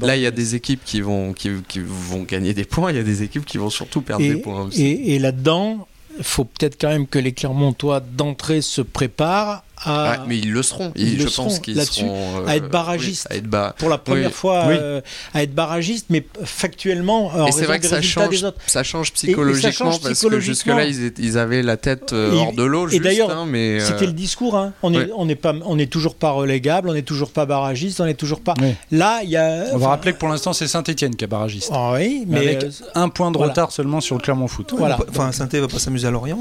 là, 0.00 0.16
il 0.16 0.22
y 0.22 0.26
a 0.26 0.30
des 0.32 0.54
équipes 0.56 0.80
qui 0.84 1.00
vont, 1.00 1.32
qui, 1.32 1.50
qui 1.68 1.80
vont 1.84 2.22
gagner 2.24 2.52
des 2.52 2.64
points, 2.64 2.90
il 2.90 2.96
y 2.96 3.00
a 3.00 3.04
des 3.04 3.22
équipes 3.22 3.44
qui 3.44 3.58
vont 3.58 3.70
surtout 3.70 4.02
perdre 4.02 4.24
Et, 4.24 4.30
des 4.34 4.40
points 4.40 4.62
aussi. 4.62 4.82
et- 4.84 5.14
et 5.14 5.18
là-dedans, 5.20 5.86
il 6.18 6.24
faut 6.24 6.44
peut-être 6.44 6.76
quand 6.80 6.88
même 6.88 7.06
que 7.06 7.18
les 7.20 7.32
Clermontois 7.32 8.00
d'entrée 8.00 8.60
se 8.62 8.80
préparent 8.82 9.62
à, 9.84 10.10
Ouais, 10.12 10.16
mais 10.28 10.38
ils 10.38 10.52
le 10.52 10.62
seront. 10.62 10.92
ils 10.94 11.08
Ils- 11.14 11.18
le 11.18 11.24
je 11.24 11.28
seront 11.28 11.44
pense 11.48 11.58
qu'ils 11.60 11.80
seront 11.82 12.42
euh, 12.42 12.46
à 12.46 12.56
être 12.56 12.68
barragistes. 12.68 13.26
oui, 13.30 13.36
à 13.36 13.38
être 13.38 13.46
ba- 13.46 13.74
pour 13.78 13.88
la 13.88 13.98
première 13.98 14.26
Oui. 14.28 14.32
fois 14.32 14.64
Oui. 14.68 14.74
euh, 14.78 15.00
à 15.34 15.42
être 15.42 15.54
barragiste, 15.54 16.06
mais 16.10 16.24
factuellement, 16.44 17.26
en 17.26 17.46
Et 17.46 17.52
c'est 17.52 17.60
raison 17.60 17.66
vrai 17.66 17.78
que 17.78 17.82
des 17.84 17.88
ça 17.88 17.96
résultats 17.96 18.20
change, 18.22 18.30
des 18.30 18.44
autres. 18.44 18.58
ça 18.66 18.82
change 18.82 19.06
et 19.08 19.10
ça 19.10 19.14
psychologiquement 19.14 19.70
change 19.92 20.00
parce 20.02 20.20
que 20.20 20.40
jusque-là 20.40 20.84
ils, 20.84 21.38
avaient 21.38 21.62
la 21.62 21.76
tête 21.76 22.12
euh, 22.12 22.32
Et- 22.32 22.36
hors 22.36 22.52
de 22.52 22.62
l'eau. 22.62 22.86
et 22.88 22.90
juste, 22.92 23.02
d'ailleurs, 23.02 23.30
hein, 23.30 23.46
mais, 23.48 23.80
euh, 23.80 23.84
C'était 23.86 24.06
le 24.06 24.12
discours. 24.12 24.56
Hein. 24.56 24.72
On 24.82 24.90
n'est 24.90 25.08
on 25.16 25.26
pas, 25.36 25.54
on 25.64 25.76
toujours 25.86 26.14
pas 26.14 26.30
relégable, 26.30 26.88
on 26.88 26.92
n'est 26.94 27.02
toujours 27.02 27.30
pas 27.30 27.46
barragiste, 27.46 28.00
on 28.00 28.04
n'est 28.06 28.14
toujours 28.14 28.40
pas. 28.40 28.54
Oui. 28.60 28.74
Là, 28.90 29.20
il 29.22 29.30
y 29.30 29.36
a. 29.36 29.64
On 29.72 29.78
va 29.78 29.88
rappeler 29.88 30.12
que 30.12 30.18
pour 30.18 30.28
l'instant, 30.28 30.52
c'est 30.52 30.66
Saint-Etienne 30.68 31.16
qui 31.16 31.24
est 31.24 31.28
barragiste. 31.28 31.70
Ah 31.72 31.92
oui, 31.94 32.24
mais 32.26 32.38
avec 32.38 32.64
euh, 32.64 32.70
un 32.94 33.08
point 33.08 33.30
de 33.30 33.38
retard 33.38 33.72
seulement 33.72 34.00
sur 34.00 34.16
le 34.16 34.20
Clermont 34.22 34.48
Foot. 34.48 34.74
Voilà. 34.76 34.98
Enfin, 35.08 35.32
saint 35.32 35.46
va 35.52 35.68
pas 35.68 35.78
s'amuser 35.78 36.06
à 36.06 36.10
Lorient. 36.10 36.38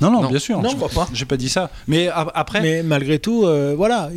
Non, 0.00 0.10
non, 0.10 0.22
Non. 0.22 0.28
bien 0.28 0.38
sûr. 0.38 0.60
Non. 0.62 0.70
je 0.70 0.76
crois 0.76 0.88
pas. 0.88 1.08
J'ai 1.12 1.24
pas 1.24 1.36
dit 1.36 1.48
ça. 1.48 1.70
Mais 1.86 2.08
après, 2.34 2.60
mais 2.60 2.82
malgré 2.82 3.18
tout, 3.18 3.44
euh, 3.44 3.74
voilà. 3.76 4.10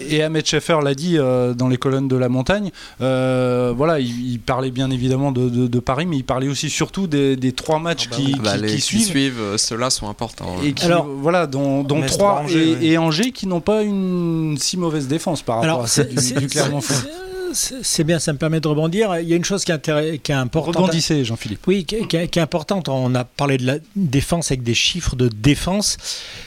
et 0.00 0.22
Ahmed 0.22 0.46
Schaeffer 0.46 0.78
l'a 0.82 0.94
dit 0.94 1.16
euh, 1.18 1.54
dans 1.54 1.68
les 1.68 1.76
colonnes 1.76 2.08
de 2.08 2.16
la 2.16 2.28
montagne, 2.28 2.70
euh, 3.00 3.72
voilà, 3.76 4.00
il, 4.00 4.32
il 4.32 4.40
parlait 4.40 4.70
bien 4.70 4.90
évidemment 4.90 5.32
de, 5.32 5.48
de- 5.48 5.66
de 5.66 5.80
Paris, 5.80 6.06
mais 6.06 6.16
il 6.16 6.24
parlait 6.24 6.48
aussi 6.48 6.70
surtout 6.70 7.06
des, 7.06 7.36
des 7.36 7.52
trois 7.52 7.78
matchs 7.78 8.08
bah 8.08 8.16
qui, 8.16 8.24
oui. 8.26 8.32
qui- 8.32 8.40
Bah, 8.40 8.56
qui 8.56 8.62
les 8.62 8.74
qui 8.74 8.80
suivent. 8.80 9.06
suivent, 9.06 9.56
ceux-là 9.56 9.90
sont 9.90 10.08
importants. 10.08 10.56
Et 10.64 10.72
qui, 10.72 10.84
Alors- 10.86 11.06
voilà, 11.06 11.46
dont, 11.46 11.82
dont 11.82 11.98
Metz, 11.98 12.10
trois 12.12 12.40
Angers, 12.44 12.70
et, 12.70 12.74
ouais. 12.74 12.84
et 12.86 12.98
Angers 12.98 13.32
qui 13.32 13.46
n'ont 13.46 13.60
pas 13.60 13.82
une 13.82 14.56
si 14.58 14.76
mauvaise 14.76 15.08
défense 15.08 15.42
par 15.42 15.56
rapport 15.56 15.70
Alors, 15.70 15.82
à 15.84 15.86
celle 15.86 16.08
du, 16.08 16.16
c'est- 16.20 16.34
du 16.38 16.46
Clermont 16.46 16.80
Foot. 16.80 17.06
C'est- 17.54 18.04
bien, 18.04 18.18
ça 18.18 18.32
me 18.32 18.38
permet 18.38 18.60
de 18.60 18.68
rebondir. 18.68 19.16
Il 19.18 19.28
y 19.28 19.32
a 19.32 19.36
une 19.36 19.44
chose 19.44 19.64
qui 19.64 19.72
est, 19.72 20.18
qui 20.22 20.32
est 20.32 20.34
importante. 20.34 20.76
Rebondissez, 20.76 21.24
Jean-Philippe. 21.24 21.66
Oui, 21.66 21.84
qui, 21.84 22.06
qui 22.08 22.16
est 22.16 22.28
qui 22.28 22.38
est 22.38 22.42
importante. 22.42 22.88
On 22.88 23.14
a 23.14 23.24
parlé 23.24 23.56
de 23.58 23.66
la 23.66 23.76
défense 23.96 24.50
avec 24.50 24.62
des 24.62 24.74
chiffres 24.74 25.16
de 25.16 25.28
défense. 25.28 25.96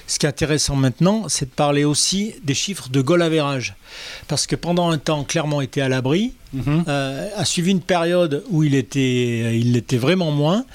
Ce 0.07 0.19
qui 0.19 0.25
est 0.25 0.29
intéressant 0.29 0.75
maintenant, 0.75 1.25
c'est 1.29 1.45
de 1.45 1.55
parler 1.55 1.83
aussi 1.83 2.35
des 2.43 2.53
chiffres 2.53 2.89
de 2.89 3.01
goal 3.01 3.21
average. 3.21 3.75
Parce 4.27 4.47
que 4.47 4.55
pendant 4.55 4.89
un 4.89 4.97
temps, 4.97 5.23
Clermont 5.23 5.61
était 5.61 5.81
à 5.81 5.89
l'abri, 5.89 6.33
Mhm. 6.53 6.83
euh, 6.87 7.29
a 7.35 7.45
suivi 7.45 7.71
une 7.71 7.81
période 7.81 8.43
où 8.49 8.63
il 8.63 8.75
était, 8.75 9.57
il 9.57 9.73
l'était 9.73 9.97
vraiment 9.97 10.31
moins. 10.31 10.65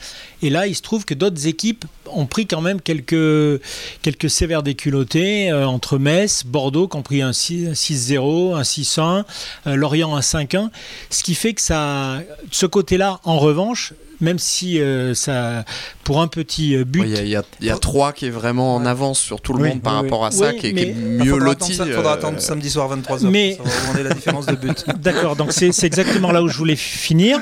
Et 0.43 0.51
là, 0.51 0.67
il 0.67 0.75
se 0.75 0.83
trouve 0.83 1.05
que 1.05 1.15
d'autres 1.15 1.47
équipes 1.47 1.85
ont 2.07 2.27
pris 2.27 2.47
quand 2.47 2.61
même 2.61 2.81
quelques, 2.81 3.61
quelques 4.03 4.31
sévères 4.31 4.63
déculottés 4.63 5.51
euh, 5.51 5.67
entre 5.67 5.99
Metz, 5.99 6.45
Bordeaux 6.45 6.89
qui 6.89 6.97
ont 6.97 7.03
pris 7.03 7.23
un 7.23 7.33
6 7.33 7.69
un 7.69 7.73
6-0, 7.73 8.55
un 8.55 8.63
6-1, 8.63 9.25
euh, 9.67 9.75
Lorient 9.77 10.15
un 10.15 10.21
5-1. 10.21 10.71
Ce 11.11 11.23
qui 11.23 11.35
fait 11.35 11.55
que 11.55 11.61
ça, 11.61 12.23
ce 12.51 12.67
côté-là, 12.67 13.21
en 13.25 13.39
revanche, 13.39 13.93
même 14.21 14.39
si 14.39 14.81
euh, 14.81 15.15
ça, 15.15 15.65
pour 16.05 16.21
un 16.21 16.29
petit 16.29 16.77
euh, 16.77 16.85
but, 16.85 17.01
Ouais, 17.01 17.09
Il 17.09 17.15
y 17.15 17.19
a, 17.19 17.23
il 17.23 17.29
y 17.29 17.37
a- 17.37 17.43
il 17.61 17.67
y 17.67 17.71
a 17.71 17.77
trois 17.79 18.13
qui 18.13 18.27
est 18.27 18.31
vraiment 18.31 18.75
en 18.75 18.85
avance 18.87 19.19
sur 19.21 19.41
tout 19.41 19.53
le 19.55 19.63
Oui, 19.63 19.69
monde 19.71 19.83
par 19.83 19.95
oui, 19.95 20.03
rapport 20.03 20.25
à 20.25 20.31
ça, 20.31 20.49
Oui, 20.51 20.59
qui 20.59 20.67
est, 20.69 20.73
qui 20.75 20.81
est 20.83 20.95
mais- 20.95 21.19
Ah, 21.21 21.25
mieux 21.25 21.31
faudra 21.33 21.47
loti. 21.47 21.75
ça- 21.75 21.87
faudra 21.87 22.13
euh, 22.13 22.15
attendre 22.15 22.41
samedi 22.41 22.71
soir 22.71 22.89
23h. 22.89 23.29
Mais- 23.31 23.57
Pour 23.57 23.67
savoir 23.69 23.91
où 23.91 23.97
en 23.97 24.01
est 24.01 24.03
la 24.05 24.15
différence 24.15 24.47
de 24.47 24.57
but. 24.57 24.85
D'accord, 25.03 25.37
donc 25.37 25.53
c'est 25.53 25.85
exactement 25.85 26.33
là 26.33 26.43
où 26.43 26.49
je 26.49 26.57
voulais 26.59 26.77
finir. 26.77 27.39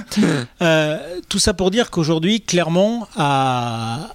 Euh, 0.62 0.98
tout 1.28 1.38
ça 1.38 1.54
pour 1.54 1.70
dire 1.70 1.90
qu'aujourd'hui, 1.90 2.40
Clermont 2.40 3.06
a, 3.16 4.10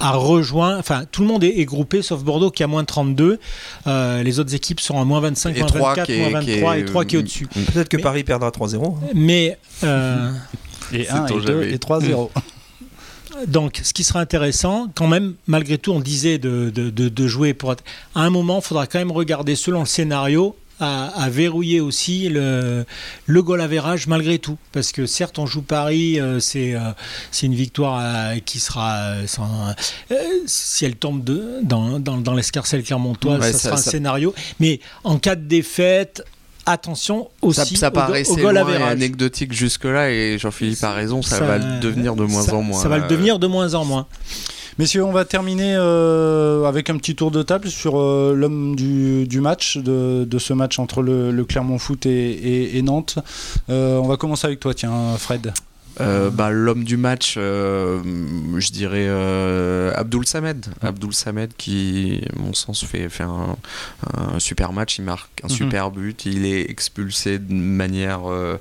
a 0.00 0.12
rejoint, 0.12 0.78
enfin 0.78 1.02
tout 1.10 1.22
le 1.22 1.28
monde 1.28 1.42
est, 1.42 1.58
est 1.58 1.64
groupé 1.64 2.02
sauf 2.02 2.22
Bordeaux 2.22 2.50
qui 2.52 2.62
a 2.62 2.66
moins 2.68 2.84
32. 2.84 3.38
Euh, 3.86 4.22
les 4.22 4.38
autres 4.38 4.54
équipes 4.54 4.78
sont 4.80 5.00
à 5.00 5.04
moins 5.04 5.20
25, 5.20 5.56
Et 5.56 5.58
moins 5.60 5.66
trois 5.68 5.88
24, 5.94 6.06
qui 6.06 6.12
est- 6.12 6.30
moins 6.30 6.40
qui 6.40 6.50
23 6.52 6.76
est- 6.76 6.80
et 6.80 6.84
3 6.84 7.04
qui 7.04 7.16
est 7.16 7.18
au-dessus. 7.18 7.46
Peut-être 7.72 7.88
que 7.88 7.96
Mais- 7.96 8.02
Paris 8.02 8.22
perdra 8.24 8.50
3-0. 8.50 8.96
Mais 9.14 9.58
euh, 9.84 10.30
Et 10.92 11.04
C'est 11.04 11.10
1 11.10 11.24
ton 11.26 11.38
et 11.40 11.44
2 11.44 11.60
jamais. 11.62 11.72
et 11.74 11.76
3-0. 11.78 12.30
donc 13.46 13.80
ce 13.82 13.92
qui 13.92 14.04
sera 14.04 14.20
intéressant, 14.20 14.88
quand 14.94 15.06
même, 15.06 15.34
malgré 15.46 15.78
tout, 15.78 15.92
on 15.92 16.00
disait 16.00 16.38
de, 16.38 16.70
de- 16.74 16.90
de- 16.90 17.08
de 17.08 17.26
jouer 17.26 17.54
pour... 17.54 17.72
être- 17.72 17.84
À 18.14 18.22
un 18.22 18.30
moment, 18.30 18.58
il 18.58 18.64
faudra 18.64 18.86
quand 18.86 18.98
même 18.98 19.12
regarder 19.12 19.54
selon 19.56 19.80
le 19.80 19.86
scénario 19.86 20.56
à, 20.80 21.08
à 21.24 21.28
verrouiller 21.28 21.80
aussi 21.80 22.28
le, 22.28 22.84
le 23.26 23.42
goal 23.42 23.60
average 23.60 24.06
malgré 24.06 24.38
tout. 24.38 24.56
Parce 24.72 24.92
que 24.92 25.06
certes, 25.06 25.38
on 25.38 25.44
joue 25.46 25.62
Paris, 25.62 26.20
euh, 26.20 26.38
c'est 26.40 26.74
euh, 26.74 26.80
c'est 27.32 27.46
une 27.46 27.54
victoire 27.54 27.98
euh, 28.00 28.38
qui 28.38 28.60
sera, 28.60 28.94
euh, 28.96 29.26
sans- 29.26 29.74
euh, 30.12 30.14
si 30.46 30.84
elle 30.84 30.94
tombe 30.96 31.22
de, 31.24 31.58
dans, 31.62 31.98
dans, 31.98 32.16
dans 32.18 32.32
l'escarcelle 32.34 32.82
clermontoise, 32.84 33.40
Ouais, 33.40 33.52
ça, 33.52 33.58
ça- 33.58 33.68
sera 33.70 33.76
ça- 33.76 33.88
un 33.88 33.92
scénario. 33.92 34.34
Mais 34.60 34.78
en 35.04 35.18
cas 35.18 35.34
de 35.34 35.42
défaite, 35.46 36.22
attention 36.70 37.28
Ça, 37.52 37.62
aussi 37.62 37.76
ça 37.76 37.88
au, 37.88 37.90
go- 37.90 37.94
paraissait 37.96 38.42
au 38.44 38.46
average. 38.48 38.80
anecdotique 38.92 39.52
jusque-là, 39.52 40.10
et 40.10 40.38
Jean-Philippe 40.38 40.82
a 40.84 40.92
raison, 40.92 41.22
ça, 41.22 41.38
Ça- 41.38 41.44
va 41.46 41.58
le 41.58 41.80
devenir 41.80 42.14
de 42.16 42.24
moins 42.24 42.42
ça- 42.42 42.54
en 42.54 42.62
moins. 42.62 42.80
Ça 42.82 42.88
va 42.88 42.98
le 42.98 43.04
Euh, 43.04 43.08
devenir 43.08 43.38
de 43.38 43.46
moins 43.46 43.74
en 43.74 43.84
moins. 43.84 44.06
Messieurs, 44.78 45.04
on 45.04 45.10
va 45.10 45.24
terminer 45.24 45.74
euh, 45.76 46.64
avec 46.64 46.88
un 46.88 46.96
petit 46.98 47.16
tour 47.16 47.32
de 47.32 47.42
table 47.42 47.68
sur 47.68 47.98
euh, 47.98 48.32
l'homme 48.36 48.76
du, 48.76 49.26
du 49.26 49.40
match, 49.40 49.76
de, 49.76 50.24
de 50.24 50.38
ce 50.38 50.52
match 50.52 50.78
entre 50.78 51.02
le, 51.02 51.32
le 51.32 51.44
Clermont 51.44 51.78
Foot 51.78 52.06
et, 52.06 52.10
et- 52.10 52.78
et 52.78 52.82
Nantes. 52.82 53.18
Euh, 53.70 53.96
on 53.98 54.06
va 54.06 54.16
commencer 54.16 54.46
avec 54.46 54.60
toi, 54.60 54.74
tiens, 54.74 54.92
Fred. 55.18 55.52
Euh, 56.00 56.30
bah, 56.30 56.50
L'homme 56.50 56.84
du 56.84 56.96
match, 56.96 57.34
euh, 57.36 58.00
je 58.58 58.70
dirais 58.70 59.06
euh, 59.08 59.92
Abdul 59.96 60.26
Samed. 60.26 60.66
Abdul 60.82 61.12
Samed 61.12 61.50
qui, 61.56 62.22
à 62.34 62.38
mon 62.38 62.54
sens, 62.54 62.84
fait, 62.84 63.08
fait 63.08 63.24
un, 63.24 63.56
un 64.16 64.38
super 64.38 64.72
match. 64.72 64.98
Il 64.98 65.04
marque 65.04 65.40
un 65.44 65.48
Mhm. 65.48 65.54
super 65.54 65.90
but. 65.90 66.24
Il 66.26 66.46
est 66.46 66.70
expulsé 66.70 67.38
de 67.38 67.52
manière 67.52 68.30
euh, 68.30 68.58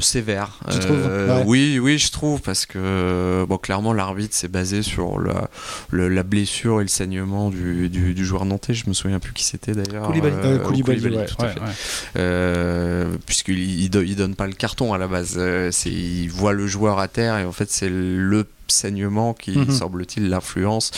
sévère. 0.00 0.58
Tu 0.70 0.76
Ouais. 0.94 1.42
Oui, 1.46 1.78
oui, 1.78 1.98
je 1.98 2.10
trouve. 2.12 2.40
Parce 2.40 2.66
que, 2.66 3.44
bon, 3.48 3.56
clairement, 3.58 3.92
l'arbitre 3.92 4.34
s'est 4.34 4.48
basé 4.48 4.82
sur 4.82 5.18
la, 5.20 5.48
le- 5.90 6.08
la 6.08 6.22
blessure 6.22 6.80
et 6.80 6.84
le 6.84 6.88
saignement 6.88 7.50
du, 7.50 7.88
du, 7.88 8.14
du 8.14 8.24
joueur 8.24 8.44
nantais. 8.44 8.74
Je 8.74 8.88
me 8.88 8.92
souviens 8.94 9.18
plus 9.18 9.32
qui 9.32 9.44
c'était 9.44 9.72
d'ailleurs. 9.72 10.06
Koulibaly. 10.06 10.34
Koulibaly, 10.62 10.82
Koulibaly, 11.00 11.16
ouais, 11.16 11.26
tout 11.26 11.36
à 11.42 11.46
ouais, 11.46 13.18
puisqu'il 13.26 13.80
il 13.82 14.16
donne 14.16 14.34
pas 14.34 14.46
le 14.46 14.52
carton 14.52 14.92
à 14.92 14.98
la 14.98 15.06
base. 15.08 15.38
C'est, 15.70 15.90
voit 16.34 16.52
le 16.52 16.66
joueur 16.66 16.98
à 16.98 17.08
terre 17.08 17.38
et 17.38 17.44
en 17.44 17.52
fait 17.52 17.70
c'est 17.70 17.88
le 17.90 18.46
saignement 18.66 19.34
qui 19.34 19.58
Mhm. 19.58 19.70
semble-t-il 19.70 20.30
l'influence. 20.30 20.90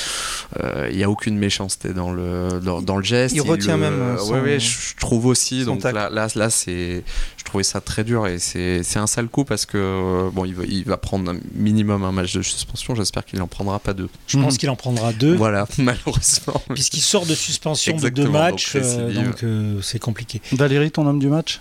Euh, 0.62 0.88
Il 0.90 0.96
n'y 0.96 1.03
a 1.05 1.11
aucune 1.11 1.37
méchanceté 1.37 1.92
dans 1.92 2.12
le 2.12 2.61
dans, 2.62 2.81
dans 2.81 2.96
le 2.96 3.03
geste. 3.03 3.35
Il 3.35 3.40
retient 3.42 3.75
le- 3.77 3.83
même, 3.83 4.01
euh, 4.01 4.16
son- 4.18 4.35
ouais, 4.35 4.40
ouais, 4.40 4.61
je 4.61 4.68
je 4.90 4.96
trouve 5.01 5.27
aussi. 5.27 5.64
son 5.64 5.75
Donc 5.75 5.83
là, 5.83 6.09
là, 6.09 6.29
là, 6.35 6.49
c'est, 6.51 7.03
je 7.37 7.44
trouvais 7.44 7.64
ça 7.64 7.81
très 7.81 8.05
dur 8.05 8.27
et 8.29 8.38
c'est, 8.38 8.83
c'est 8.85 8.99
un 9.01 9.09
sale 9.09 9.27
coup 9.27 9.44
parce 9.44 9.66
que 9.66 9.77
euh, 9.79 10.31
bon, 10.33 10.44
il 10.44 10.55
va, 10.55 10.62
il 10.64 10.85
va 10.85 10.96
prendre 10.96 11.31
un 11.33 11.37
minimum 11.55 12.05
un 12.05 12.12
match 12.12 12.33
de 12.35 12.42
suspension. 12.42 12.94
J'espère 12.94 13.25
qu'il 13.25 13.40
n'en 13.40 13.49
prendra 13.49 13.79
pas 13.81 13.94
deux. 13.94 14.09
Je 14.29 14.38
pense 14.38 14.55
Mhm. 14.55 14.59
qu'il 14.59 14.70
en 14.70 14.77
prendra 14.77 15.12
deux. 15.12 15.35
Voilà, 15.35 15.66
malheureusement. 15.79 16.62
Puisqu'il 16.72 17.01
sort 17.03 17.27
de 17.27 17.35
suspension 17.35 17.96
de 17.96 18.09
deux 18.09 18.29
matchs, 18.29 18.75
donc 18.77 18.85
euh, 18.85 19.35
euh, 19.42 19.81
c'est 19.83 19.99
compliqué. 19.99 20.40
Valérie, 20.53 20.92
ton 20.92 21.05
homme 21.07 21.18
du 21.18 21.29
match? 21.29 21.61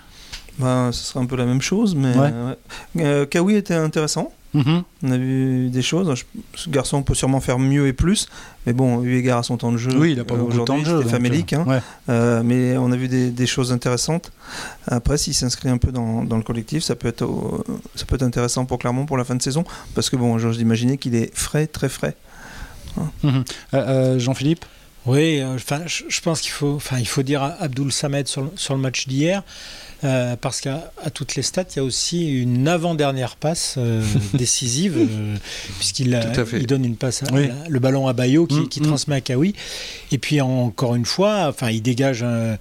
Ben, 0.60 0.92
ce 0.92 1.04
sera 1.04 1.20
un 1.20 1.26
peu 1.26 1.36
la 1.36 1.46
même 1.46 1.62
chose, 1.62 1.96
mais 1.96 2.16
Ouais. 2.18 2.32
ouais. 2.96 3.04
Euh, 3.04 3.26
Kawi 3.26 3.56
était 3.56 3.74
intéressant. 3.74 4.32
Mhm. 4.54 4.84
On 5.04 5.12
a 5.12 5.18
vu 5.18 5.68
des 5.70 5.82
choses. 5.82 6.14
Je- 6.16 6.24
Ce 6.58 6.70
garçon 6.70 7.04
peut 7.04 7.14
sûrement 7.14 7.42
faire 7.42 7.60
mieux 7.60 7.88
et 7.88 7.94
plus, 7.94 8.30
mais 8.66 8.72
bon, 8.72 9.04
eu 9.04 9.18
égard 9.18 9.40
à 9.40 9.44
son 9.44 9.58
temps 9.58 9.74
de 9.74 9.78
jeu. 9.78 9.92
Oui, 9.98 10.14
il 10.14 10.20
a 10.22 10.24
pas 10.24 10.36
euh, 10.36 10.38
beaucoup 10.38 10.58
de 10.58 10.64
temps 10.64 10.80
de 10.80 10.86
jeu. 10.86 11.02
famélique. 11.02 11.52
euh, 11.52 11.58
hein. 11.58 11.66
ouais. 11.68 11.80
Euh, 12.08 12.42
mais 12.42 12.78
on 12.78 12.90
a 12.94 12.96
vu 12.96 13.10
des, 13.10 13.32
des 13.32 13.48
choses 13.48 13.74
intéressantes. 13.74 14.32
Après, 14.88 15.18
s'il 15.18 15.34
s'inscrit 15.34 15.68
un 15.68 15.78
peu 15.78 15.92
dans, 15.92 16.24
dans 16.24 16.38
le 16.38 16.44
collectif, 16.44 16.84
ça 16.84 16.96
peut, 16.96 17.10
être, 17.10 17.24
au- 17.24 17.66
ça 17.96 18.06
peut 18.06 18.16
être 18.16 18.24
intéressant 18.24 18.64
pour 18.64 18.80
Clermont 18.80 19.06
pour 19.06 19.18
la 19.18 19.26
fin 19.26 19.36
de 19.36 19.42
saison. 19.42 19.66
Parce 19.94 20.10
que 20.10 20.16
bon, 20.16 20.38
j'ose 20.38 20.62
imaginer 20.62 20.98
qu'il 20.98 21.16
est 21.16 21.36
frais, 21.38 21.68
très 21.68 21.90
frais. 21.90 22.16
Mhm. 23.24 23.34
Euh, 23.34 23.44
euh, 23.74 24.20
Jean-Philippe? 24.20 24.64
Oui, 25.06 25.40
euh, 25.40 25.56
enfin, 25.56 25.82
je, 25.86 26.04
je 26.10 26.22
pense 26.22 26.42
qu'il 26.42 26.52
faut, 26.52 26.74
enfin, 26.76 26.98
il 27.00 27.08
faut 27.08 27.22
dire 27.24 27.44
à 27.44 27.62
Abdoul 27.62 27.92
Samed 27.92 28.28
sur, 28.28 28.42
le- 28.42 28.52
sur 28.56 28.74
le 28.74 28.80
match 28.82 29.08
d'hier, 29.08 29.44
euh, 30.04 30.36
parce 30.36 30.62
qu'à 30.62 30.92
à 31.04 31.10
toutes 31.12 31.36
les 31.36 31.44
stats, 31.44 31.64
il 31.74 31.78
y 31.78 31.80
a 31.80 31.84
aussi 31.84 32.42
une 32.42 32.68
avant-dernière 32.68 33.36
passe 33.36 33.76
euh, 33.78 34.02
décisive, 34.34 34.96
euh, 34.98 35.36
puisqu'il 35.78 36.20
il 36.54 36.66
donne 36.68 36.86
une 36.86 36.96
passe, 36.98 37.22
à, 37.24 37.28
Oui. 37.34 37.48
la- 37.48 37.70
le 37.70 37.80
ballon 37.80 38.08
à 38.08 38.14
Bayo 38.14 38.48
qui, 38.48 38.56
Mm, 38.62 38.68
qui 38.70 38.82
mm. 38.82 38.86
transmet 38.88 39.16
à 39.18 39.22
Kawi. 39.22 39.54
Et 40.12 40.18
puis 40.18 40.42
encore 40.42 40.96
une 40.96 41.06
fois, 41.06 41.48
enfin, 41.50 41.70
il 41.70 41.82
dégage 41.82 42.24
un- 42.24 42.58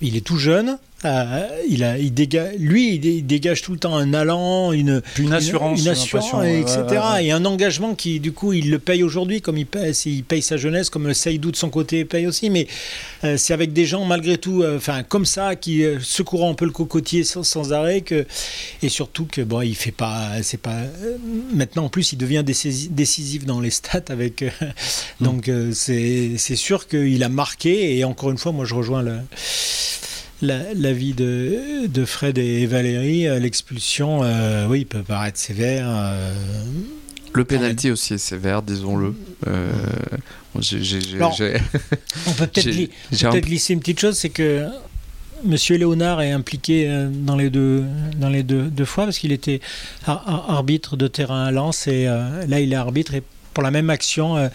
il 0.00 0.16
est 0.16 0.24
tout 0.24 0.38
jeune. 0.38 0.78
Euh, 1.04 1.46
il 1.68 1.84
a, 1.84 1.96
il 1.98 2.12
dégage, 2.12 2.54
lui, 2.58 2.94
il, 2.94 2.98
dé- 3.00 3.16
il 3.18 3.26
dégage 3.26 3.62
tout 3.62 3.72
le 3.72 3.78
temps 3.78 3.94
un 3.94 4.12
allant, 4.14 4.72
une, 4.72 5.00
assurance, 5.32 5.80
une, 5.80 5.88
assurance, 5.88 6.44
etc. 6.44 6.76
ouais, 6.90 6.98
ouais. 6.98 7.26
Et 7.26 7.30
un 7.30 7.44
engagement 7.44 7.94
qui, 7.94 8.18
du 8.18 8.32
coup, 8.32 8.52
il 8.52 8.70
le 8.70 8.78
paye 8.80 9.02
aujourd'hui, 9.04 9.40
comme 9.40 9.56
il 9.58 9.66
paye, 9.66 9.92
il 10.06 10.24
paye 10.24 10.42
sa 10.42 10.56
jeunesse, 10.56 10.90
comme 10.90 11.14
Seydou 11.14 11.52
de 11.52 11.56
son 11.56 11.70
côté 11.70 12.04
paye 12.04 12.26
aussi. 12.26 12.50
Mais 12.50 12.66
euh, 13.22 13.36
c'est 13.36 13.52
avec 13.52 13.72
des 13.72 13.84
gens, 13.86 14.04
malgré 14.04 14.38
tout, 14.38 14.62
euh, 14.62 14.80
comme 15.08 15.24
ça, 15.24 15.54
qui 15.54 15.84
euh, 15.84 15.98
secourant 16.00 16.50
un 16.50 16.54
peu 16.54 16.64
le 16.64 16.72
cocotier 16.72 17.22
sans, 17.22 17.44
sans 17.44 17.72
arrêt, 17.72 18.00
que, 18.00 18.26
et 18.82 18.88
surtout 18.88 19.26
que, 19.30 19.40
bon, 19.40 19.60
il 19.62 19.76
fait 19.76 19.92
pas, 19.92 20.30
c'est 20.42 20.60
pas. 20.60 20.78
maintenant, 21.54 21.84
en 21.84 21.88
plus, 21.90 22.12
il 22.12 22.16
devient 22.16 22.42
décis- 22.44 22.88
décisif 22.90 23.44
dans 23.46 23.60
les 23.60 23.70
stats 23.70 24.02
avec. 24.08 24.42
euh, 24.42 24.50
donc, 25.20 25.48
c'est 25.72 26.36
sûr 26.56 26.88
qu'il 26.88 27.22
a 27.22 27.28
marqué. 27.28 27.96
Et 27.98 28.04
encore 28.04 28.30
une 28.30 28.38
fois, 28.38 28.50
moi, 28.52 28.64
je 28.64 28.74
rejoins 28.74 29.02
le 29.02 29.12
la- 30.42 30.72
l'avis 30.74 31.14
de, 31.14 31.86
de 31.86 32.04
Fred 32.04 32.38
et 32.38 32.66
Valérie, 32.66 33.26
euh, 33.26 33.38
l'expulsion, 33.38 34.20
euh, 34.22 34.66
oui, 34.68 34.84
peut 34.84 35.02
paraître 35.02 35.38
sévère. 35.38 35.86
euh, 35.88 36.32
Le 37.34 37.44
penalty 37.44 37.90
aussi 37.90 38.14
est 38.14 38.18
sévère, 38.18 38.62
disons-le. 38.62 39.14
Euh, 39.46 39.70
j'ai- 40.60 40.82
j'ai- 40.82 41.00
j'ai- 41.00 41.16
Alors, 41.16 41.32
j'ai- 41.34 41.56
on 42.26 42.32
peut 42.32 42.46
peut-être 42.46 42.64
j'ai- 42.64 42.70
li- 42.72 42.90
j'ai 43.12 43.26
un 43.26 43.30
peut-être 43.32 43.44
glisser 43.46 43.72
une 43.74 43.80
petite 43.80 44.00
chose, 44.00 44.16
c'est 44.16 44.30
que 44.30 44.66
Monsieur 45.44 45.76
Léonard 45.76 46.20
est 46.20 46.32
impliqué 46.32 46.90
dans 47.12 47.36
les 47.36 47.48
deux, 47.48 47.84
dans 48.16 48.28
les 48.28 48.42
deux, 48.42 48.62
deux 48.64 48.84
fois 48.84 49.04
parce 49.04 49.18
qu'il 49.18 49.30
était 49.30 49.60
ar- 50.04 50.24
ar- 50.28 50.50
arbitre 50.50 50.96
de 50.96 51.06
terrain 51.06 51.44
à 51.44 51.50
Lens 51.52 51.86
et 51.86 52.06
là 52.06 52.58
il 52.60 52.72
est 52.72 52.76
arbitre 52.76 53.14
et 53.14 53.22
pour 53.58 53.64
la 53.64 53.72
même 53.72 53.90
action, 53.90 54.36
euh, 54.36 54.46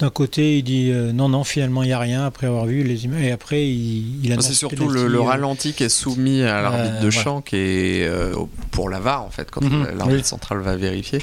d'un 0.00 0.10
côté 0.10 0.58
il 0.58 0.62
dit 0.62 0.90
euh, 0.92 1.12
non 1.12 1.30
non 1.30 1.44
finalement 1.44 1.82
il 1.82 1.86
n'y 1.86 1.92
a 1.94 1.98
rien 1.98 2.26
après 2.26 2.46
avoir 2.46 2.66
vu 2.66 2.82
les 2.82 3.06
images 3.06 3.22
et 3.22 3.32
après 3.32 3.66
il, 3.66 4.22
il 4.22 4.30
annonce 4.32 4.48
C'est 4.48 4.52
surtout 4.52 4.86
le, 4.86 5.06
le 5.08 5.16
euh, 5.18 5.22
ralenti 5.22 5.72
qui 5.72 5.84
est 5.84 5.88
soumis 5.88 6.42
à 6.42 6.60
l'arbitre 6.60 6.96
Euh, 6.96 7.00
de 7.00 7.04
ouais. 7.06 7.10
champ, 7.10 7.40
qui 7.40 7.56
est 7.56 8.06
euh, 8.06 8.34
pour 8.70 8.90
la 8.90 9.00
VAR 9.00 9.24
en 9.24 9.30
fait, 9.30 9.50
quand 9.50 9.62
Mhm, 9.64 9.84
l'arbitre 9.96 10.18
oui. 10.18 10.24
central 10.24 10.58
va 10.58 10.76
vérifier. 10.76 11.20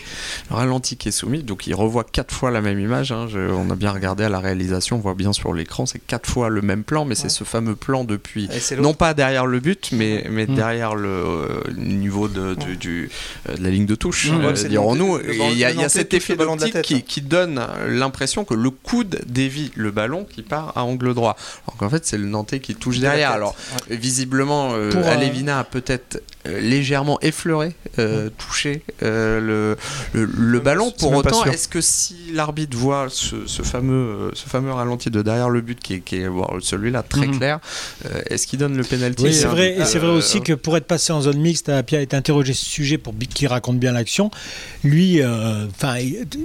Le 0.50 0.56
ralenti 0.56 0.98
qui 0.98 1.10
est 1.10 1.12
soumis, 1.12 1.44
donc 1.44 1.68
il 1.68 1.76
revoit 1.76 2.06
quatre 2.06 2.34
fois 2.34 2.50
la 2.50 2.62
même 2.62 2.80
image. 2.80 3.12
hein. 3.12 3.28
Je- 3.30 3.38
on 3.52 3.70
a 3.70 3.76
bien 3.76 3.92
regardé 3.92 4.24
à 4.24 4.30
la 4.30 4.40
réalisation, 4.40 4.96
on 4.96 5.00
voit 5.00 5.14
bien 5.14 5.32
sur 5.32 5.54
l'écran, 5.54 5.86
c'est 5.86 6.00
quatre 6.00 6.28
fois 6.28 6.50
le 6.50 6.64
même 6.64 6.84
plan, 6.84 7.06
mais 7.06 7.14
c'est 7.14 7.30
ce 7.30 7.44
fameux 7.44 7.76
plan 7.76 8.04
depuis. 8.04 8.50
Non 8.80 8.96
pas 8.96 9.14
derrière 9.14 9.46
le 9.46 9.60
but, 9.60 9.90
mais, 9.92 10.26
mais 10.32 10.48
Mhm. 10.48 10.56
derrière 10.56 10.96
le 10.96 11.08
euh, 11.10 11.62
niveau 11.78 12.30
de, 12.30 12.56
du- 12.56 12.78
du- 12.78 13.10
euh, 13.48 13.58
de 13.58 13.62
la 13.64 13.70
ligne 13.70 13.86
de 13.86 13.94
touche, 13.94 14.32
Mhm. 14.32 14.42
euh, 14.44 14.54
dirons-nous. 14.68 15.20
Il 15.20 15.58
y 15.60 15.64
a, 15.66 15.70
y 15.72 15.84
a 15.84 15.90
cet 15.90 16.16
effet 16.16 16.36
d'optique 16.36 16.74
tête, 16.74 16.84
qui, 16.86 17.04
qui 17.04 17.22
donne 17.28 17.62
l'impression 17.88 18.44
que 18.46 18.54
le 18.54 18.70
coude 18.70 19.20
dévie 19.28 19.72
le 19.76 19.92
ballon 19.92 20.26
qui 20.26 20.42
part 20.42 20.74
à 20.76 20.84
angle 20.84 21.14
droit. 21.14 21.36
Alors 21.68 21.78
qu'en 21.78 21.90
fait, 21.90 22.06
c'est 22.06 22.18
le 22.18 22.26
Nantais 22.28 22.60
qui 22.60 22.76
touche 22.76 23.00
derrière. 23.00 23.32
Alors, 23.32 23.56
visiblement, 23.90 24.74
euh, 24.74 24.92
euh, 24.96 25.12
Alevina 25.12 25.60
a 25.60 25.64
peut-être 25.64 26.22
euh, 26.48 26.60
légèrement 26.60 27.20
effleuré, 27.22 27.76
euh, 28.00 28.30
touché 28.38 28.84
euh, 29.04 29.40
le, 29.40 29.78
le, 30.20 30.26
le 30.26 30.60
ballon. 30.60 30.92
Pour 30.98 31.12
pas 31.12 31.18
autant, 31.30 31.46
est-ce 31.46 31.68
que 31.68 31.82
si 31.82 32.16
l'arbitre 32.34 32.78
voit 32.78 33.08
ce, 33.10 33.46
ce 33.48 33.62
fameux, 33.64 34.32
ce 34.34 34.48
fameux 34.48 34.72
ralenti 34.72 35.10
de 35.10 35.22
derrière 35.22 35.50
le 35.50 35.62
but 35.62 35.80
qui 35.80 35.96
est, 35.96 36.00
qui 36.00 36.18
est 36.18 36.30
bon, 36.30 36.48
celui-là 36.62 37.04
très 37.04 37.28
Mhm. 37.28 37.38
clair, 37.40 37.60
euh, 38.06 38.22
est-ce 38.30 38.48
qu'il 38.48 38.60
donne 38.60 38.78
le 38.78 38.84
penalty 38.84 39.24
Oui, 39.24 39.34
c'est 39.34 39.46
hein, 39.46 39.50
vrai, 39.50 39.76
et 39.78 39.86
c'est 39.86 40.00
vrai 40.00 40.08
euh, 40.10 40.18
aussi 40.18 40.42
que 40.42 40.54
pour 40.54 40.78
être 40.78 40.86
passé 40.86 41.12
en 41.12 41.22
zone 41.22 41.38
mixte, 41.40 41.68
Apia 41.70 42.00
a 42.00 42.02
été 42.02 42.16
interrogé 42.16 42.54
sur 42.54 42.66
ce 42.66 42.72
sujet 42.72 42.98
pour 42.98 43.14
qu'il 43.34 43.48
raconte 43.48 43.80
bien 43.80 43.92
l'action. 43.92 44.32
Lui, 44.84 45.22
euh, 45.22 45.66
enfin, 45.76 45.98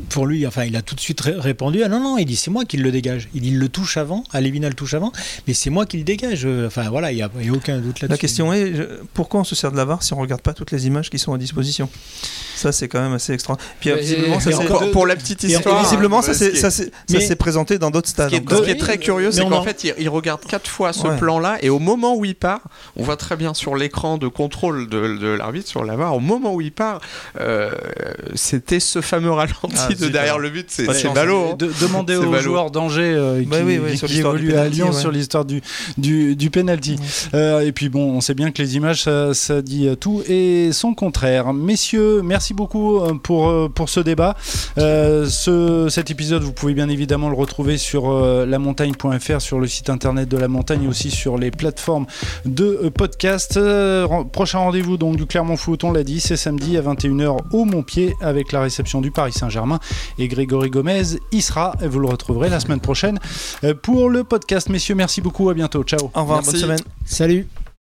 pour 0.09 0.27
lui, 0.27 0.47
enfin, 0.47 0.62
il 0.67 0.77
a 0.77 0.83
tout 0.83 0.95
de 0.95 1.01
suite 1.01 1.21
ré- 1.21 1.35
répondu 1.39 1.83
Ah 1.85 1.89
non, 1.89 2.01
non, 2.01 2.19
il 2.19 2.25
dit 2.25 2.37
c'est 2.37 2.51
moi 2.51 2.65
qui 2.65 2.77
le 2.77 2.91
dégage. 2.91 3.29
Il 3.35 3.43
dit 3.43 3.49
il 3.49 3.59
le 3.59 3.69
touche 3.69 3.97
avant, 3.97 4.25
Alévina 4.33 4.69
le 4.69 4.75
touche 4.75 4.95
avant, 4.95 5.13
mais 5.47 5.55
c'est 5.55 5.71
moi 5.71 5.87
qui 5.87 5.99
le 5.99 6.05
dégage. 6.05 6.43
Euh, 6.45 6.67
Enfin 6.67 6.89
voilà, 6.91 7.13
il 7.13 7.17
n'y 7.17 7.23
a, 7.23 7.31
il 7.41 7.47
y 7.47 7.51
a 7.51 7.53
aucun 7.53 7.79
doute 7.79 8.01
là-dessus. 8.01 8.09
La 8.13 8.19
question 8.19 8.53
est 8.53 8.73
pourquoi 9.15 9.41
on 9.41 9.45
se 9.45 9.55
sert 9.55 9.73
de 9.73 9.77
la 9.77 9.85
VAR 9.85 10.03
si 10.03 10.13
on 10.15 10.19
regarde 10.19 10.43
pas 10.43 10.55
toutes 10.55 10.71
les 10.71 10.87
images 10.87 11.11
qui 11.11 11.19
sont 11.19 11.33
à 11.35 11.39
disposition? 11.39 11.89
Ça, 12.55 12.71
c'est 12.71 12.87
quand 12.87 13.01
même 13.01 13.15
assez 13.15 13.33
extra. 13.33 13.57
Puis 13.81 13.91
Et- 13.91 13.97
visiblement, 13.97 14.39
ça 14.39 14.51
et 14.51 14.67
pour, 14.67 14.91
pour 14.93 15.07
la 15.07 15.17
petite 15.17 15.43
Et 15.45 15.49
histoire, 15.49 15.83
visiblement, 15.83 16.21
est- 16.23 16.55
ça 16.55 16.71
s'est- 16.71 17.37
présenté 17.37 17.79
dans 17.79 17.91
d'autres 17.91 18.07
Ce 18.09 18.13
stades. 18.13 18.29
qui, 18.29 18.37
est, 18.37 18.41
encore. 18.41 18.59
ce 18.59 18.63
qui 18.65 18.71
est 18.71 18.77
très 18.77 18.99
curieux, 18.99 19.33
c'est 19.33 19.43
qu'en 19.43 19.53
en- 19.53 19.63
fait, 19.65 19.83
il, 19.85 19.95
il 19.99 20.09
regarde 20.09 20.43
quatre 20.47 20.69
fois 20.71 20.93
ce 20.93 21.07
Ouais. 21.09 21.17
plan-là, 21.17 21.59
et 21.63 21.71
au 21.71 21.79
moment 21.81 22.15
où 22.15 22.25
il 22.25 22.35
part, 22.37 22.61
on 22.97 23.03
voit 23.03 23.17
très 23.17 23.37
bien 23.37 23.53
sur 23.55 23.75
l'écran 23.75 24.17
de 24.19 24.29
contrôle 24.29 24.89
de, 24.89 25.17
de 25.17 25.27
l'arbitre, 25.29 25.67
sur 25.69 25.85
la 25.85 25.97
VAR, 25.97 26.15
au 26.15 26.21
moment 26.21 26.55
où 26.55 26.61
il 26.61 26.71
part, 26.73 27.01
euh, 27.41 27.71
c'était 28.35 28.81
ce 28.81 29.01
fameux 29.01 29.33
ralenti 29.33 29.57
Ah, 29.77 29.89
de 29.95 30.09
derrière 30.09 30.39
le 30.39 30.49
but. 30.53 30.67
C'est 30.69 30.87
chance. 30.93 31.15
ballot. 31.15 31.51
hein. 31.53 31.57
De- 31.59 31.71
demandez 31.81 32.17
aux 32.17 32.31
ballot. 32.31 32.39
joueurs 32.43 32.71
d'Angers 32.71 33.03
euh, 33.17 33.41
qui, 33.41 33.47
Bah 33.47 33.59
oui, 33.65 33.81
oui, 33.83 33.97
sur 33.97 34.07
qui 34.09 34.19
évoluent 34.21 34.55
à 34.55 34.69
Lyon 34.69 34.89
ouais. 34.89 34.93
sur 34.93 35.11
l'histoire 35.11 35.45
du, 35.45 35.61
du, 35.99 36.37
du 36.37 36.51
penalty. 36.51 36.97
Euh, 37.35 37.61
et 37.61 37.73
puis 37.73 37.89
bon, 37.89 38.13
on 38.13 38.21
sait 38.21 38.35
bien 38.35 38.51
que 38.51 38.61
les 38.63 38.77
images, 38.77 39.03
ça, 39.03 39.35
ça 39.35 39.63
dit 39.63 39.89
tout 40.01 40.23
et 40.29 40.71
son 40.73 40.95
contraire. 40.95 41.53
Messieurs, 41.53 42.23
merci 42.23 42.55
beaucoup 42.55 42.99
euh, 42.99 43.15
pour, 43.15 43.71
pour 43.73 43.89
ce 43.89 44.01
débat. 44.01 44.37
Euh, 44.79 45.27
ce, 45.29 45.89
cet 45.89 46.11
épisode, 46.11 46.43
vous 46.43 46.53
pouvez 46.53 46.75
bien 46.75 46.89
évidemment 46.89 47.29
le 47.29 47.37
retrouver 47.37 47.79
sur 47.79 48.11
lamontagne.fr, 48.47 49.41
sur 49.41 49.59
le 49.59 49.67
site 49.67 49.91
internet 49.91 50.29
de 50.29 50.37
la 50.37 50.49
montagne 50.49 50.85
et 50.85 50.89
aussi 50.89 51.11
sur 51.11 51.39
les 51.39 51.51
plateformes 51.51 52.07
de 52.45 52.91
podcast. 52.95 53.59
Prochain 54.33 54.59
rendez-vous 54.59 54.97
donc 54.97 55.17
du 55.17 55.27
Clermont 55.27 55.57
Foot, 55.57 55.85
on 55.85 55.93
l'a 55.93 56.05
dit, 56.05 56.21
c'est 56.21 56.37
samedi 56.37 56.77
à 56.77 56.83
21h 56.83 57.39
au 57.53 57.65
Montpied 57.65 58.15
avec 58.21 58.53
la 58.53 58.61
réception 58.61 59.01
du 59.01 59.11
Paris 59.11 59.33
Saint-Germain 59.33 59.79
et 60.19 60.29
Grégory 60.47 60.71
Gomez 60.71 61.03
y 61.31 61.43
sera. 61.43 61.75
Et 61.83 61.87
vous 61.89 62.01
le 62.01 62.09
retrouverez 62.09 62.49
la 62.49 62.61
semaine 62.61 62.81
prochaine 62.81 63.19
euh, 63.65 63.75
pour 63.75 64.11
le 64.11 64.25
podcast. 64.25 64.69
Messieurs, 64.69 64.95
merci 64.95 65.21
beaucoup. 65.21 65.51
À 65.51 65.55
bientôt. 65.55 65.83
Ciao. 65.85 66.11
Au 66.15 66.21
revoir, 66.21 66.39
Merci. 66.39 66.53
bonne 66.53 66.61
semaine. 66.61 66.81
Salut 67.05 67.47